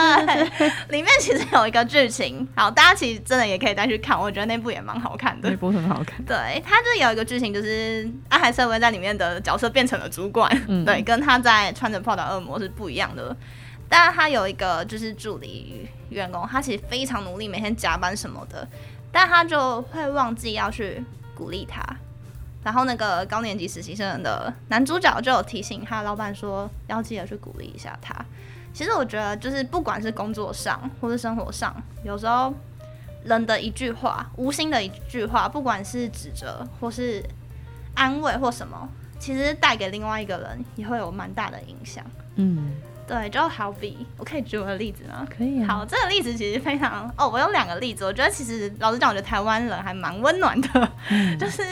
[0.57, 5.51] 对，里面其实有一个剧情，好，大家其实真的也可以再去看，我觉得那部也蛮好看的。
[5.51, 6.25] 那部很好看。
[6.25, 10.51] 对，他就有一个剧情，就是阿海瑟薇在里面的角色变成了主管，
[10.87, 13.37] 对，跟他在穿着泡澡恶魔是不一样的。
[13.87, 18.67] 但是他有一个就是助理员工，他其实非常努力，每天加班什么的，
[19.13, 21.85] 但他就会忘记要去鼓励他。
[22.65, 28.15] 然后那个高年级实习生的男主角就有提醒他老板说，要记得去鼓励一下他。
[28.73, 32.55] 其实我觉得，就是不管是工作上或是生活上，有时候
[33.25, 37.23] 人的一句话，无心的一句话，不管是指责或是
[37.95, 38.89] 安慰或什么，
[39.19, 42.03] 其实带给另外一个人也会有蛮大的影响。
[42.37, 42.73] 嗯，
[43.07, 45.27] 对，就好比我可以举我的例子吗？
[45.37, 45.63] 可以。
[45.63, 50.89] 啊好，这个例子其实非常哦，我有两个例子，我觉得其实老实讲，我觉得台湾人还蛮温暖的，
[51.39, 51.63] 就是。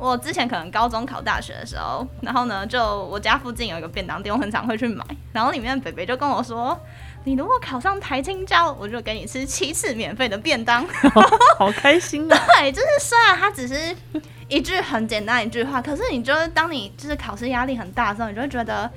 [0.00, 5.04] 我之前可能高中考大学的时候，然后呢，就我家附近有一个便当店，我很常会去买。
[5.30, 6.78] 然后里面北北就跟我说
[7.24, 10.86] ：“你如果考上台青教，我就给你吃七次免费的便当。
[11.58, 12.38] ”好开心啊！
[12.56, 13.94] 对，就是虽然它只是
[14.48, 18.90] 一句很简单一句话，可是你就是当你就是考试压力很大的时候，你就会觉得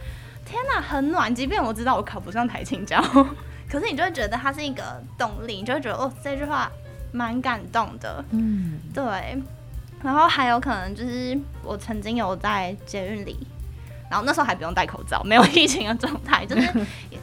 [0.45, 1.35] 天哪，很暖。
[1.35, 3.01] 即便我知道我考不上台青教，
[3.69, 6.71] 可是你就会觉得它是一个动力，你就会觉得哦，这句话
[7.11, 8.23] 蛮感动的。
[8.31, 9.03] 嗯，对。
[10.03, 13.47] 然后还有可能就是我曾经有在捷运里，
[14.11, 16.67] 然后那时候还不用戴口罩，没有疫情的状态， 就是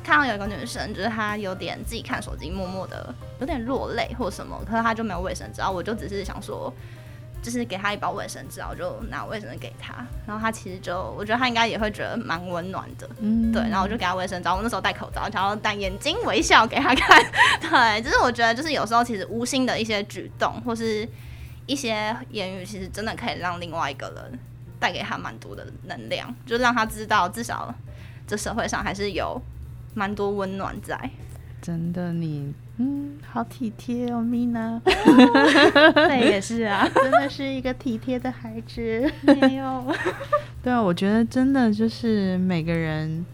[0.03, 6.73] 看到有一个女生，就是她有点自己看手机，默默的有点落泪或什么，可是她就没有卫生纸，然后我就只是想说，
[7.43, 9.95] 就是给她一包卫生纸，然后就拿卫生纸给她，
[10.27, 17.23] 然后她其实就我觉得她应该也会觉得蛮温暖的，嗯，对，然后我就给她卫生纸，我那时候戴口罩，然后戴眼睛微笑给她看，
[17.61, 21.07] 对，就是我觉得就是有时候其实无心的一些举动或是。
[21.71, 24.37] 一些言语其实真的可以让另外一个人
[24.81, 27.73] 带给他蛮多的能量，就让他知道至少
[28.27, 29.41] 这社会上还是有
[29.95, 30.99] 蛮多温暖在。
[31.63, 34.81] 真的，你嗯，好体贴哦，米娜。
[34.85, 39.13] 对也是啊， 真的是一个体贴的孩子。
[39.23, 39.95] 没有。
[40.65, 43.25] 对啊，我觉得真的就是每个人，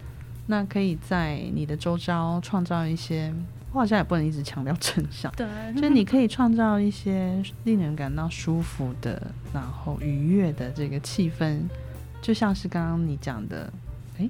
[0.45, 3.33] 那可以在你的周遭创造一些。
[3.77, 5.45] 我好像也不能一直强调真相，对，
[5.79, 9.21] 就你可以创造一些令人感到舒服的，
[9.53, 11.59] 然后愉悦的这个气氛，
[12.19, 13.71] 就像是刚刚你讲的，
[14.17, 14.27] 哎，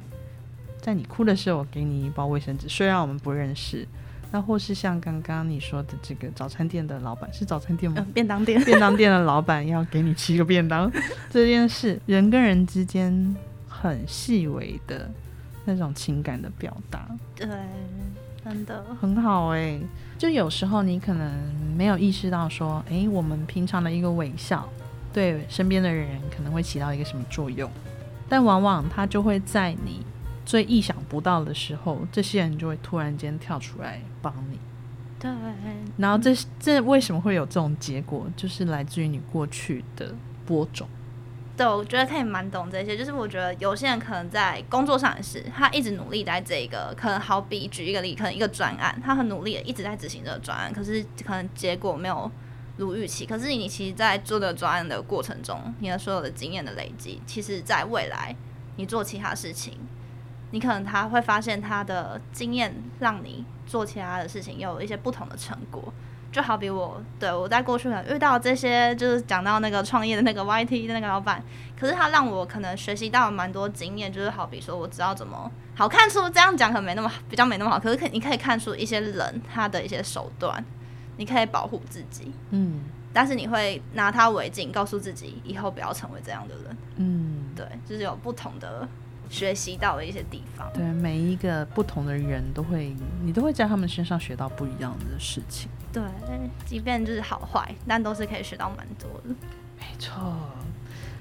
[0.81, 3.87] 在你哭的时候，我给你一包卫生纸，虽然我们不认识，
[4.33, 8.05] 那或是像刚刚你说的这个早餐店的老板，是早餐店吗？
[8.13, 10.91] 便当店，便当店的老板要给你七个便当，
[11.31, 13.33] 这件事，人跟人之间
[13.69, 15.09] 很细微的
[15.63, 17.47] 那种情感的表达，对。
[18.49, 18.83] 真的。
[18.99, 19.79] 很好哎，
[20.17, 21.31] 就有时候你可能
[21.75, 24.67] 没有意识到说，哎，我们平常的一个微笑，
[25.11, 27.69] 对身边的人可能会起到一个什么作用，
[28.29, 30.01] 但往往他就会在你
[30.45, 34.57] 最意想不到的时候，这些人就会突然间跳出来帮你。
[35.19, 35.29] 对，
[35.97, 40.13] 然后这这为什么会有这种结果，就是来自于你过去的
[40.45, 40.87] 播种。
[41.57, 42.95] 对，我觉得可以蛮懂这些。
[42.95, 52.31] 就是我觉得有些人可能在工作上也是，他一直努力在这个，可能好比举一个例，可能一个专案，他很努力的一直在执行这个专案，可是可能结果没有
[52.77, 53.25] 如预期。
[53.25, 58.35] 可是你其实，在做的专案的过程中，你的所有的经验的累积，其实在未来
[58.75, 59.79] 你做其他事情，
[60.51, 65.91] 你可能他会发现他的经验让你做其他的事情有一些不同的成果。
[66.37, 71.43] 就好比我，对我在过去可能遇到这些，就是讲到那个创业的那个 YT 的那个老板，
[71.75, 80.63] 可是他让我可能学习到蛮多经验，就是好比说我知道怎么好看出这样讲可能没那么比较没那么好，可是可你可以看出一些人他的一些手段，
[81.17, 82.81] 你可以保护自己，嗯，
[83.11, 88.87] 但是你会拿他为镜，告诉自己以后不要成为这样的人，嗯，对，就是有不同的。
[89.29, 95.69] 学习到的一些地方，对每一个不同的人都会，你都会在他们身上学到不一样的事情。
[95.91, 96.03] 对，
[96.65, 99.35] 即便就是好坏，但都是可以学到蛮多的。
[99.79, 100.33] 没错。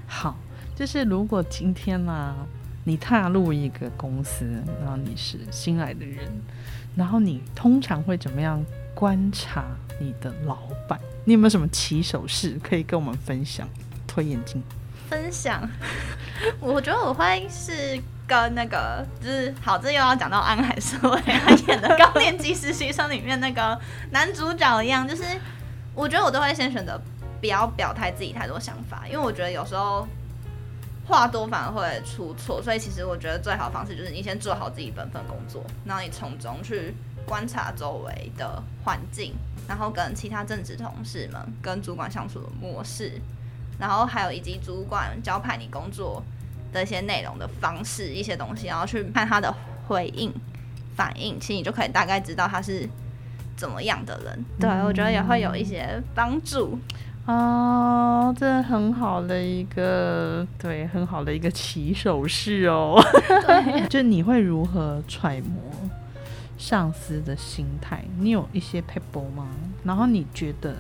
[0.07, 0.37] 好，
[0.75, 2.35] 就是如果今天呢，
[2.85, 4.45] 你踏入一个公司，
[4.81, 6.31] 然后你是新来的人，
[6.95, 9.65] 然后你通常会怎么样观察
[10.01, 11.01] 你的老板？
[11.25, 13.69] 你有没有什么起手式可以跟我们分享？
[14.07, 14.63] 推眼镜。
[15.09, 15.69] 分享，
[16.61, 23.79] 我觉得我会是跟那个就是好，这又要讲到安海社会他演的《高年级实习生》里面那个
[24.11, 25.23] 男主角一样，就是
[25.95, 27.01] 我觉得我都会先选择
[27.41, 30.07] 不要表态自己太多想法，因为我觉得有时候
[31.07, 36.93] 话多反而会出错，所以其实我觉得最好的方式就是你先做好自己本分工作，然后你从中去
[37.25, 39.35] 观察周围的环境，
[39.69, 43.21] 然后跟其他正职同事们、跟主管相处的模式，
[43.79, 46.23] 然后还有以及主管交派你工作
[46.73, 49.55] 的一些内容的方式、一些东西，然后去看他的
[49.87, 50.33] 回应、
[50.95, 52.89] 反应，其实你就可以大概知道他是
[53.57, 54.45] 怎么样的人。
[54.59, 56.79] 对我觉得也会有一些帮助。
[57.27, 63.03] 哦，这很好的一个对，很好的一个起手式哦。
[63.91, 65.61] 就你会如何揣摩
[66.57, 68.05] 上司的心态？
[68.21, 69.49] 你有一些 paper 吗？
[69.83, 70.77] 然后你觉得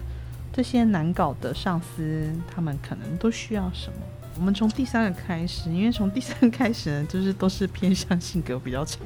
[0.57, 3.99] 这些难搞的上司，他们可能都需要什么？
[4.39, 8.99] 我们从第三个开始，因为从第三个开始呢，就是都是偏向性格比较差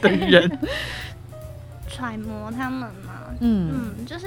[0.00, 0.58] 的人。
[1.86, 4.26] 揣摩他们嘛，嗯嗯，就是。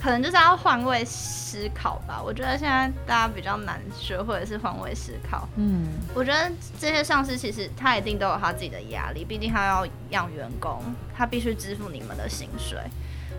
[0.00, 2.22] 可能就是要换位思考吧。
[2.24, 5.48] 我觉得现在大家比较难学会的是换位思考。
[5.56, 6.48] 嗯，我觉得
[6.78, 10.80] 这些上司其实他一定都有他自己的压力，毕竟他要养员工，
[11.16, 12.78] 他必须支付你们的薪水，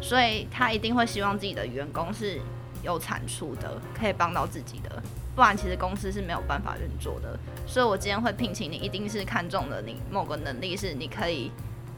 [0.01, 2.39] 所以他一定会希望自己的员工是
[2.81, 5.01] 有产出的，可以帮到自己的，
[5.35, 7.37] 不然其实公司是没有办法运作的。
[7.67, 11.51] 所以我今天会聘请你，一定是看中了你某个能力是你可以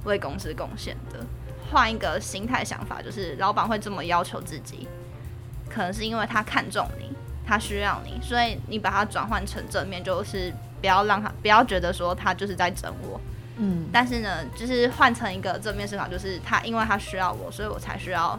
[0.04, 1.20] 为公司贡献的。
[1.72, 4.88] 换一个心态想法，就是老板会这么要求自己，
[5.70, 7.16] 可能是因为他看中你，
[7.48, 13.22] 他需要你，所以你把它转换成正面，就是不要让他不要觉得说他就是在整我，
[13.62, 18.38] 嗯，但是呢，就是换成一个正面思考，就是他因为他需要我，所以我才需要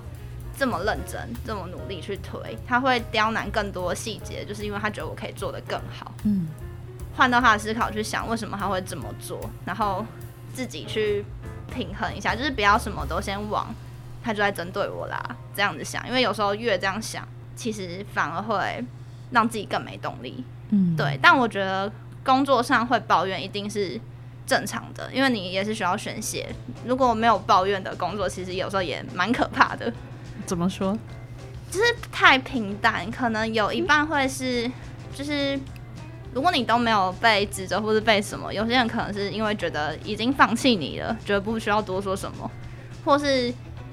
[0.58, 6.48] 这么认真、这么努力去推，他会刁难更多细节，就是因为他觉得我可以做得更好，嗯，
[7.16, 10.04] 换到他的思考去想为什么他会这么做，然后
[10.52, 11.24] 自己去。
[11.74, 13.74] 平衡一下，就是不要什么都先往
[14.22, 18.84] 他就在针对我啦这样子想，因为有时候越这样想，其实反而会
[19.30, 20.44] 让自己更没动力。
[20.68, 21.18] 嗯，对。
[21.22, 21.90] 但我觉得
[22.22, 23.98] 工作上会抱怨一定是
[24.46, 26.48] 正常的，因为你也是需要宣泄。
[26.84, 29.92] 如果没有抱怨的工作，其实有时候也蛮可怕的。
[30.46, 30.96] 怎么说？
[31.70, 34.70] 就是太平淡，可能有一半会是
[35.14, 35.58] 就是。
[36.34, 42.50] 如果你都没有被指责或是被什么，有些人可能是因为觉得已经放弃你了，觉得不需要多说什么，
[43.04, 43.52] 或是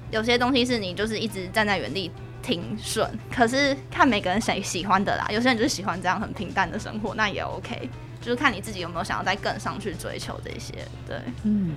[0.10, 2.10] 有些东西是你就是一直站在原地
[2.41, 3.06] 挺顺。
[3.30, 7.89] 可是看每个人谁喜欢的啦，有些人就是喜欢这样很平淡的生活，那也 OK，
[8.22, 10.74] 就是看你自己有没有想要再更上去追求这些。
[11.07, 11.72] 对，嗯，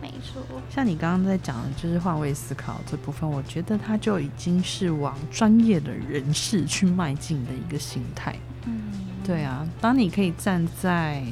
[0.00, 0.42] 没错。
[0.70, 8.36] 像你刚刚在讲的就是换位思考这部分，我觉得他就已经是往专业的人士去迈进的一个心态。
[8.66, 8.92] 嗯。
[9.22, 11.22] 对啊，当你可以站在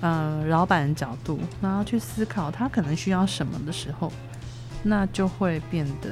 [0.00, 4.12] 呃老板的角度，然后去思考他可能需要什么的时候，
[4.82, 6.10] 那就会变得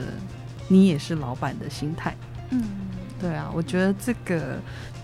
[0.68, 2.16] 你也是老板的心态。
[2.50, 2.62] 嗯，
[3.20, 4.58] 对啊，我觉得这个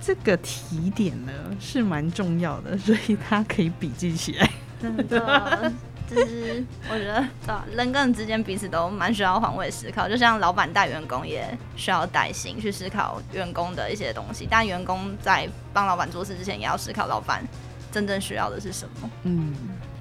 [0.06, 4.48] 这个提点呢是蛮重要的，所以他可以笔记起来。
[4.80, 5.72] 真的。
[6.08, 11.44] 就是我觉得，人跟人之间彼此都蛮需要换位思考，就像老板带员工也
[11.74, 17.44] 需要带薪去思考员工的一些东西，但员工在帮老板做事之前，也要思考老板
[17.90, 19.10] 真正需要的是什么。
[19.24, 19.52] 嗯，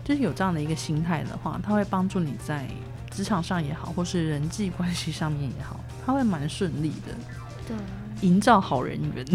[0.03, 2.67] 就是有这样的一个心态的话，他会帮助你在
[3.09, 7.15] 职场上也好，或是人际关系上面也好，他会蛮顺利的。
[7.67, 7.75] 对，
[8.21, 9.25] 营造好人缘。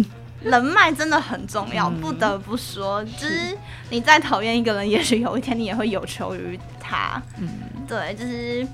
[0.43, 3.57] 人脉真的很重要，不得不说，就是
[3.91, 7.23] 你再讨厌一个人，也许有一天你也会有求于他。
[7.39, 7.49] 嗯，
[7.87, 8.67] 对，就是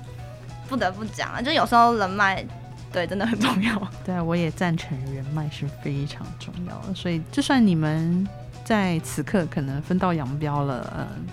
[0.69, 2.45] 不得不讲啊，就有时候人脉，
[2.91, 3.91] 对，真的很重要。
[4.05, 6.93] 对，我也赞成人脉是非常重要的。
[6.93, 8.25] 所以，就算你们
[8.63, 11.25] 在此刻可能分道扬镳了，嗯，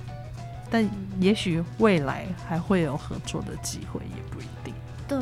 [0.69, 0.89] 但
[1.21, 4.75] 也许未来还会有合作的机会，也不一定。
[5.07, 5.19] 对。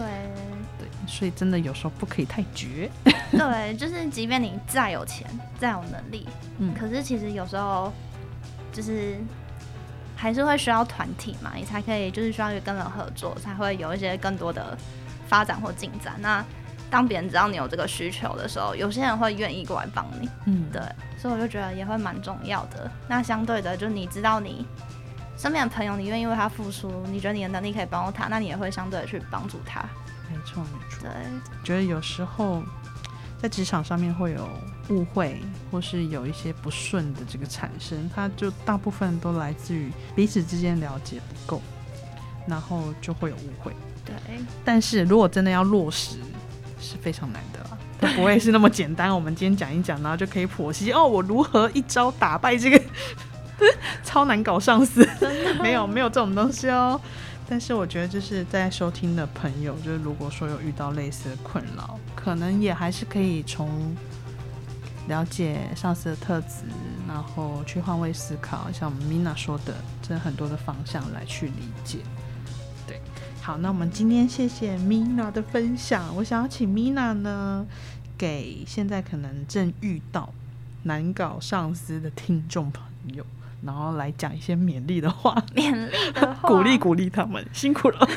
[1.12, 2.90] 所以真的有时候不可以太绝。
[3.32, 5.26] 对，就是即便你再有钱、
[5.58, 6.26] 再有能力，
[6.58, 7.92] 嗯，可是其实有时候
[8.72, 9.18] 就是
[10.16, 14.76] 还是会需要团体嘛，你才可以就是需要跟人合作，才会有一些更多的
[15.28, 16.14] 发展或进展。
[16.18, 16.42] 那
[16.90, 20.28] 当别人知道你有这个需求的时候，有些人会愿意过来帮你。
[20.46, 20.80] 嗯，对，
[21.18, 22.90] 所以我就觉得也会蛮重要的。
[23.06, 24.66] 那相对的，就你知道你
[25.36, 29.84] 身边的朋友，你愿意为他付出，你觉得你的能力可以帮助他，那你也会相对的去帮助他。
[30.33, 31.03] 没错，没错。
[31.03, 31.11] 对，
[31.62, 32.62] 觉得有时候
[33.41, 34.49] 在职场上面会有
[34.89, 41.62] 误会，或是有一些不顺的这个产生，它就大部分都来自于彼此之间了解不够，
[42.47, 43.72] 然后就会有误会。
[44.05, 44.14] 对。
[44.64, 46.16] 但是如果真的要落实，
[46.80, 49.14] 是非常难的啦，它 不会是那么简单。
[49.14, 52.80] 我们今天讲一讲，然后就可以剖析哦，我如何一招打败这个。
[54.03, 55.09] 超难搞上司，
[55.62, 57.01] 没有没有这种东西哦。
[57.49, 63.95] 但是我觉得就是在收听的朋友，就是如果说有遇到类似的困扰，可能也还是可以从
[65.09, 66.64] 了解上司的特质，
[67.07, 71.99] 然后去换位思考，像我们 Mina 说的，这很多的方向来去理解。
[72.86, 73.01] 对，
[73.43, 76.14] 好，那我们今天谢谢 Mina 的分享。
[76.16, 77.66] 我想要请 Mina 呢，
[78.16, 80.32] 给现在可能正遇到
[80.84, 83.26] 难搞上司的听众朋友。
[83.64, 88.08] 然后来讲一些勉励的话，勉励的话，鼓励鼓励他们，辛苦了。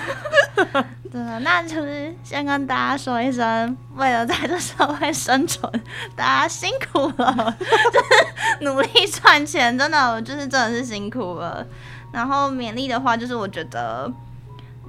[1.12, 5.72] 对啊，那就是先跟大家说一声，为了在这社会生存，
[6.16, 11.66] 大家辛苦了，就 是努力赚钱，真的就是真的是辛苦了。
[12.12, 14.12] 然后勉励的话，就是我觉得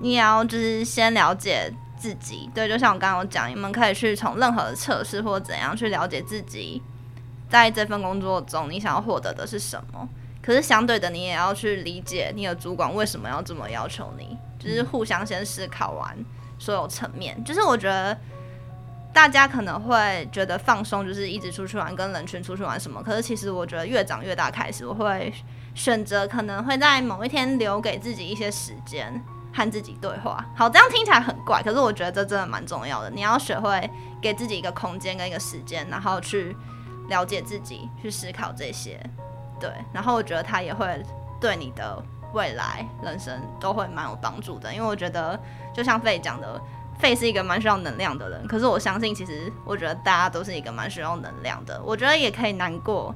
[0.01, 6.83] 你也要就是先了解自己，对，就像我刚刚讲，你们可以去从任何的测试或怎样去了解自己，
[7.51, 10.09] 在这份工作中你想要获得的是什么。
[10.47, 16.17] 可是相对的，你也要去理解你的主管为什么要这么要求你，就是互相先思考完
[16.57, 17.43] 所有层面。
[17.43, 18.17] 就是我觉得
[19.13, 23.03] 大家可能会觉得放松就是一直出去玩，跟人群出去玩什么。
[23.03, 25.35] 可是其实我觉得越长越大开始，我会
[25.75, 29.21] 选择可能会在某一天留给自己一些时间
[29.53, 30.47] 和自己对话。
[30.55, 33.11] 好，这样听起来很怪，可是我觉得这真的蛮重要的。
[33.11, 33.91] 你要学会
[34.23, 36.57] 给自己一个空间跟一个时间，然后去
[37.09, 39.01] 了解自己，去思考这些。
[39.59, 41.03] 对，然后我觉得他也会
[41.41, 42.03] 对你的
[42.33, 45.39] 未来人生都会蛮有帮助的，因为我觉得
[45.75, 46.61] 就像费讲的，
[46.99, 51.81] 费是一个蛮需要能量的人，可是我相信其实我觉得大家都是一个蛮需要能量的。
[51.85, 53.15] 我觉得也可以难过，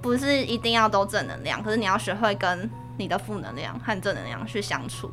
[0.00, 5.12] 不是一定要都正能量，可是你要学会跟你的负能量和正能量去相处。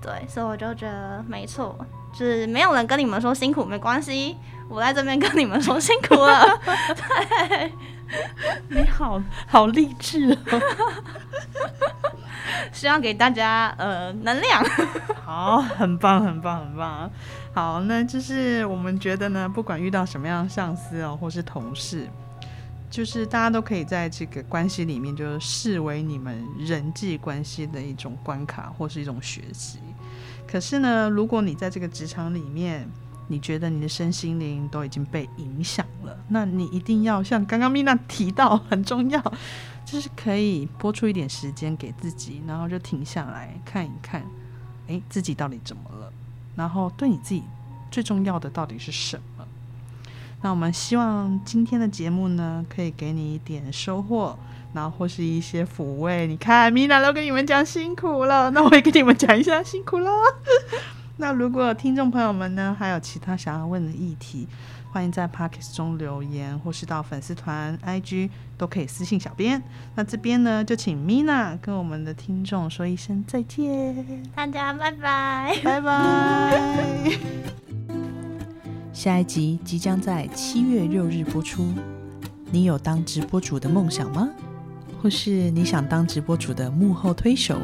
[0.00, 1.76] 对，所以我就觉得没错，
[2.12, 4.36] 就是没有人跟你们说辛苦没关系，
[4.68, 6.44] 我在这边跟你们说辛苦了。
[6.94, 7.72] 对。
[8.68, 10.60] 你好好励志哦！
[12.72, 14.64] 希望给大家呃能量。
[15.24, 17.10] 好，很棒，很棒，很棒。
[17.52, 22.06] 好，那就是我们觉得呢，不管遇到什么样的上司哦，或是同事，
[22.90, 29.78] 就是大家都可以在这个关系里面，就是视为你们人际关系的一种关卡或是一种学习。
[30.50, 32.88] 可是呢，如果你在这个职场里面，
[33.28, 39.22] 你觉得你的身心灵都已经被影响了，那你一定要像刚刚米娜提到很重要，
[39.84, 44.24] 就是可以拨出一点时间给自己，然后就停下来看一看，
[44.88, 46.12] 诶，自己到底怎么了？
[46.56, 47.42] 然后对你自己
[47.90, 49.46] 最重要的到底是什么？
[50.40, 54.38] 那我们希望今天的节目呢，可以给你一点收获，
[54.72, 56.26] 然后或是一些抚慰。
[56.26, 60.10] 你看米娜都跟你们讲辛苦了，那我也跟你们讲一下辛苦了。
[61.20, 64.46] 那如果听众朋友们呢，还有其他想要问的议题，
[64.92, 69.60] 欢迎在 p o c k e t 中留言，或是到粉丝团 IG 都可以私信小编。
[69.96, 77.12] 那这边呢，就请 Mina 跟我们的听众说一声再见，大家拜拜，拜拜。
[78.94, 81.74] 下一集即将在七月六日播出。
[82.52, 84.28] 你有当直播主的梦想吗？
[85.02, 87.58] 或是你想当直播主的幕后推手？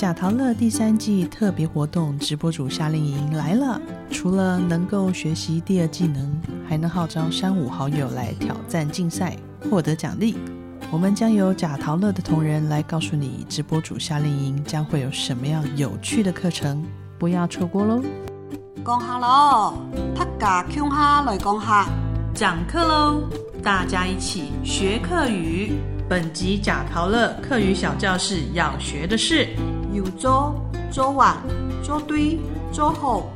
[0.00, 3.78] 贾陶乐第三季特别活动直播主夏令营来了！
[4.10, 9.36] 除了能够学习第二技能，还能号召三五好友来挑战竞赛，
[9.68, 10.38] 获得奖励。
[10.90, 16.82] 我们将由贾陶乐的同仁来告诉你，直播主夏令营将会有什么样有趣的课程，
[17.18, 18.02] 不要错过喽！
[18.82, 19.74] 讲下喽，
[20.16, 21.86] 他家乡哈来讲下，
[22.32, 23.28] 讲课喽！
[23.62, 25.74] 大家一起学课语。
[26.08, 29.46] 本集贾陶乐课语小教室要学的是。
[29.92, 30.54] 有做
[30.90, 31.36] 做完
[31.82, 32.38] 做对
[32.72, 33.28] 做好，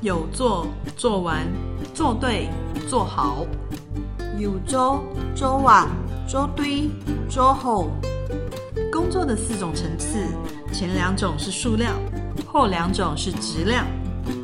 [0.00, 0.66] 有做
[0.96, 1.46] 做完
[1.94, 2.48] 做对
[2.88, 3.46] 做好，
[4.38, 5.02] 有做
[5.34, 5.88] 做完
[6.26, 6.90] 做对
[7.28, 7.86] 做好。
[8.90, 10.26] 工作的四种层次，
[10.72, 11.94] 前两种是数量，
[12.46, 13.86] 后两种是质量。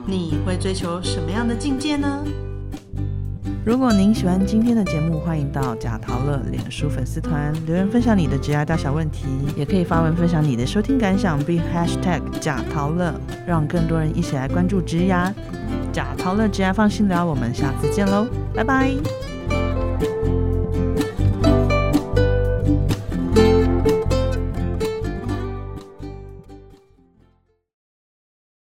[0.07, 2.25] 你会追求什么样的境界呢？
[3.69, 13.13] 如果您喜欢今天的节目，欢迎到贾陶乐脸书粉丝团留言分享你的职涯大小问题，也可以发文分享你的收听感想，并 #hashtag 贾陶乐，
[13.47, 15.31] 让更多人一起来关注职牙。
[15.93, 18.91] 贾陶乐职牙放心聊，我们下次见喽，拜拜。